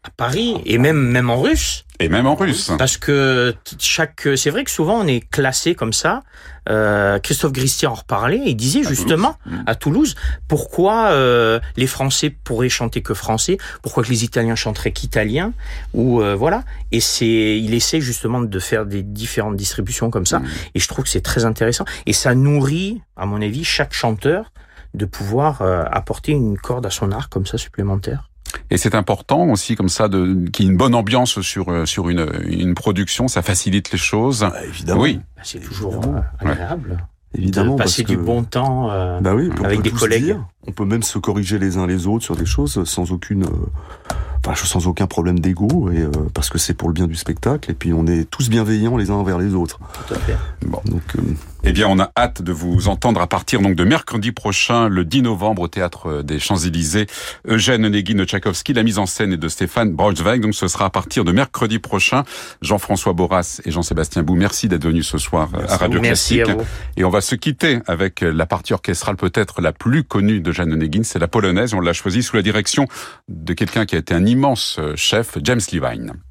à 0.04 0.10
Paris 0.10 0.56
et 0.66 0.78
même 0.78 1.00
même 1.00 1.30
en 1.30 1.42
russe. 1.42 1.86
Et 2.02 2.08
même 2.08 2.28
en 2.28 2.36
russe. 2.36 2.72
Parce 2.78 2.96
que 2.96 3.54
chaque, 3.78 4.26
c'est 4.38 4.50
vrai 4.50 4.64
que 4.64 4.72
souvent 4.72 5.02
on 5.02 5.08
est 5.08 5.20
classé 5.30 5.76
comme 5.76 5.92
ça. 5.92 6.24
Euh, 6.70 7.20
Christophe 7.20 7.52
Gristier 7.52 7.90
en 7.90 7.94
reparlait. 7.94 8.42
Il 8.46 8.56
disait 8.56 8.84
justement 8.84 9.36
mmh. 9.46 9.58
à 9.66 9.76
Toulouse 9.76 10.16
pourquoi 10.48 11.10
euh, 11.10 11.60
les 11.76 11.88
Français 11.88 12.30
pourraient 12.30 12.70
chanter 12.70 13.02
que 13.02 13.14
français, 13.14 13.58
pourquoi 13.82 14.04
que 14.04 14.10
les 14.10 14.24
Italiens 14.24 14.56
chanteraient 14.56 14.94
qu'italien, 14.94 15.52
ou 15.94 16.22
euh, 16.22 16.36
voilà. 16.36 16.64
Et 16.94 17.02
c'est, 17.02 17.60
il 17.60 17.74
essaie 17.74 18.00
justement 18.00 18.40
de 18.40 18.60
faire 18.60 18.86
des 18.86 19.04
différentes 19.04 19.58
distributions 19.58 20.10
comme 20.10 20.26
ça. 20.26 20.40
Mmh. 20.40 20.48
Et 20.76 20.80
je 20.80 20.88
trouve 20.88 21.04
que 21.04 21.12
c'est 21.12 21.20
très 21.20 21.44
intéressant. 21.44 21.84
Et 22.06 22.14
ça 22.14 22.34
nourrit, 22.34 23.02
à 23.18 23.26
mon 23.26 23.42
avis, 23.42 23.66
chaque 23.66 23.94
chanteur 23.94 24.54
de 24.94 25.06
pouvoir 25.06 25.62
euh, 25.62 25.84
apporter 25.92 26.32
une 26.32 26.58
corde 26.58 26.86
à 26.86 26.90
son 26.90 27.12
art 27.12 27.30
comme 27.30 27.46
ça 27.46 27.58
supplémentaire. 27.58 28.29
Et 28.70 28.78
c'est 28.78 28.96
important 28.96 29.50
aussi 29.50 29.76
comme 29.76 29.90
ça 29.90 30.08
de 30.08 30.46
qu'il 30.52 30.66
y 30.66 30.68
ait 30.68 30.72
une 30.72 30.78
bonne 30.78 30.96
ambiance 30.96 31.42
sur 31.42 31.70
euh, 31.70 31.86
sur 31.86 32.10
une 32.10 32.28
une 32.46 32.76
production, 32.76 33.28
ça 33.28 33.42
facilite 33.42 33.92
les 33.92 33.98
choses. 33.98 34.42
Bah, 34.42 34.54
évidemment. 34.68 35.02
Oui. 35.02 35.20
Bah, 35.36 35.42
c'est 35.44 35.60
toujours 35.60 36.02
euh, 36.06 36.20
agréable. 36.40 37.06
Évidemment, 37.36 37.76
de 37.76 37.82
passer 37.84 38.04
du 38.04 38.18
bon 38.18 38.44
temps 38.44 38.90
euh, 38.90 39.20
bah 39.22 39.36
oui, 39.36 39.52
avec 39.64 39.84
des 39.84 39.92
collègues. 39.92 40.36
on 40.66 40.72
peut 40.72 40.86
même 40.86 41.04
se 41.04 41.20
corriger 41.20 41.60
les 41.60 41.78
uns 41.78 41.86
les 41.86 42.08
autres 42.08 42.24
sur 42.24 42.36
des 42.36 42.48
choses 42.48 42.84
sans 42.86 43.12
aucune, 43.12 43.46
enfin 44.46 44.56
sans 44.56 44.88
aucun 44.88 45.08
problème 45.08 45.40
d'ego 45.40 45.90
et 45.92 46.06
parce 46.34 46.50
que 46.50 46.58
c'est 46.58 46.74
pour 46.74 46.90
le 46.90 46.94
bien 46.94 47.08
du 47.08 47.16
spectacle 47.16 47.72
et 47.72 47.74
puis 47.74 47.94
on 47.94 48.08
est 48.08 48.30
tous 48.30 48.50
bienveillants 48.50 48.98
les 48.98 49.12
uns 49.12 49.16
envers 49.16 49.38
les 49.38 49.54
autres. 49.54 49.80
Tout 50.08 50.14
à 50.14 50.18
fait. 50.20 50.38
Bon, 50.66 50.82
donc 50.86 51.04
eh 51.66 51.74
bien, 51.74 51.88
on 51.90 52.00
a 52.00 52.10
hâte 52.18 52.42
de 52.42 52.54
vous 52.54 52.88
entendre 52.88 53.20
à 53.20 53.28
partir 53.28 53.62
donc 53.62 53.76
de 53.76 53.84
mercredi 53.84 54.32
prochain, 54.32 54.88
le 54.88 55.04
10 55.04 55.24
novembre, 55.24 55.64
au 55.64 55.68
théâtre 55.68 56.22
des 56.24 56.40
Champs-Élysées. 56.40 57.08
Eugène 57.46 57.86
Onegin 57.86 58.16
de 58.16 58.24
Tchaïkovski, 58.24 58.74
la 58.74 58.84
mise 58.84 58.98
en 58.98 59.06
scène 59.06 59.34
est 59.34 59.38
de 59.38 59.50
Stéphane 59.50 59.92
Braunschweig. 59.92 60.42
Donc, 60.42 60.56
ce 60.56 60.70
sera 60.70 60.86
à 60.86 60.90
partir 60.90 61.26
de 61.26 61.34
mercredi 61.34 61.80
prochain. 61.80 62.24
Jean-François 62.62 63.12
Boras 63.12 63.60
et 63.66 63.72
Jean-Sébastien 63.72 64.24
Bou, 64.24 64.36
merci 64.36 64.70
d'être 64.70 64.86
venus 64.86 65.06
ce 65.08 65.18
soir 65.18 65.50
à 65.68 65.76
Radio 65.76 66.00
Classique. 66.00 66.44
Et 66.96 67.04
on 67.04 67.10
va 67.10 67.20
se 67.20 67.36
quitter 67.36 67.80
avec 67.88 68.22
la 68.22 68.46
partie 68.46 68.74
orchestrale 68.74 69.18
peut-être 69.18 69.62
la 69.62 69.74
plus 69.74 70.06
connue 70.06 70.40
de 70.40 70.54
Jeanne 70.54 70.72
Onegin, 70.72 71.04
c'est 71.04 71.20
la 71.20 71.28
polonaise. 71.28 71.74
On 71.74 71.82
l'a 71.82 71.94
choisie 71.94 72.24
sous 72.24 72.38
la 72.38 72.42
direction 72.42 72.88
de 73.28 73.54
quelqu'un 73.54 73.86
qui 73.86 73.96
a 73.96 74.00
été 74.00 74.14
un 74.14 74.24
immense 74.32 74.80
chef, 74.96 75.38
James 75.42 75.72
Levine. 75.72 76.29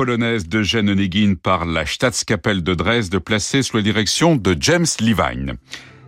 Polonaise 0.00 0.48
d'Eugène 0.48 0.88
Onegin 0.88 1.34
par 1.34 1.66
la 1.66 1.84
Staatskapelle 1.84 2.62
de 2.62 2.72
Dresde 2.72 3.18
placée 3.18 3.60
sous 3.60 3.76
la 3.76 3.82
direction 3.82 4.34
de 4.34 4.56
James 4.58 4.86
Levine. 4.98 5.56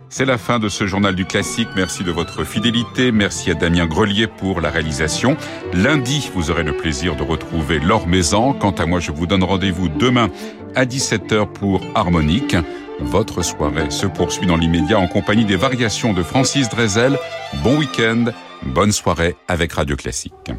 C'est 0.09 0.25
la 0.25 0.39
fin 0.39 0.57
de 0.57 0.67
ce 0.67 0.87
journal 0.87 1.13
du 1.13 1.25
classique. 1.25 1.67
Merci 1.75 2.03
de 2.03 2.11
votre 2.11 2.43
fidélité. 2.43 3.11
Merci 3.11 3.51
à 3.51 3.53
Damien 3.53 3.85
Grelier 3.85 4.25
pour 4.25 4.61
la 4.61 4.71
réalisation. 4.71 5.37
Lundi, 5.73 6.27
vous 6.33 6.49
aurez 6.49 6.63
le 6.63 6.75
plaisir 6.75 7.15
de 7.15 7.21
retrouver 7.21 7.77
Laure 7.77 8.07
Maison. 8.07 8.53
Quant 8.53 8.71
à 8.71 8.87
moi, 8.87 8.99
je 8.99 9.11
vous 9.11 9.27
donne 9.27 9.43
rendez-vous 9.43 9.89
demain 9.89 10.31
à 10.73 10.85
17h 10.85 11.53
pour 11.53 11.85
Harmonique. 11.93 12.55
Votre 12.99 13.43
soirée 13.43 13.91
se 13.91 14.07
poursuit 14.07 14.47
dans 14.47 14.57
l'immédiat 14.57 14.97
en 14.97 15.07
compagnie 15.07 15.45
des 15.45 15.55
variations 15.55 16.13
de 16.13 16.23
Francis 16.23 16.67
Drezel. 16.67 17.19
Bon 17.63 17.77
week-end, 17.77 18.25
bonne 18.63 18.91
soirée 18.91 19.35
avec 19.47 19.73
Radio 19.73 19.95
Classique. 19.95 20.51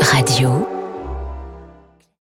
Radio 0.00 0.66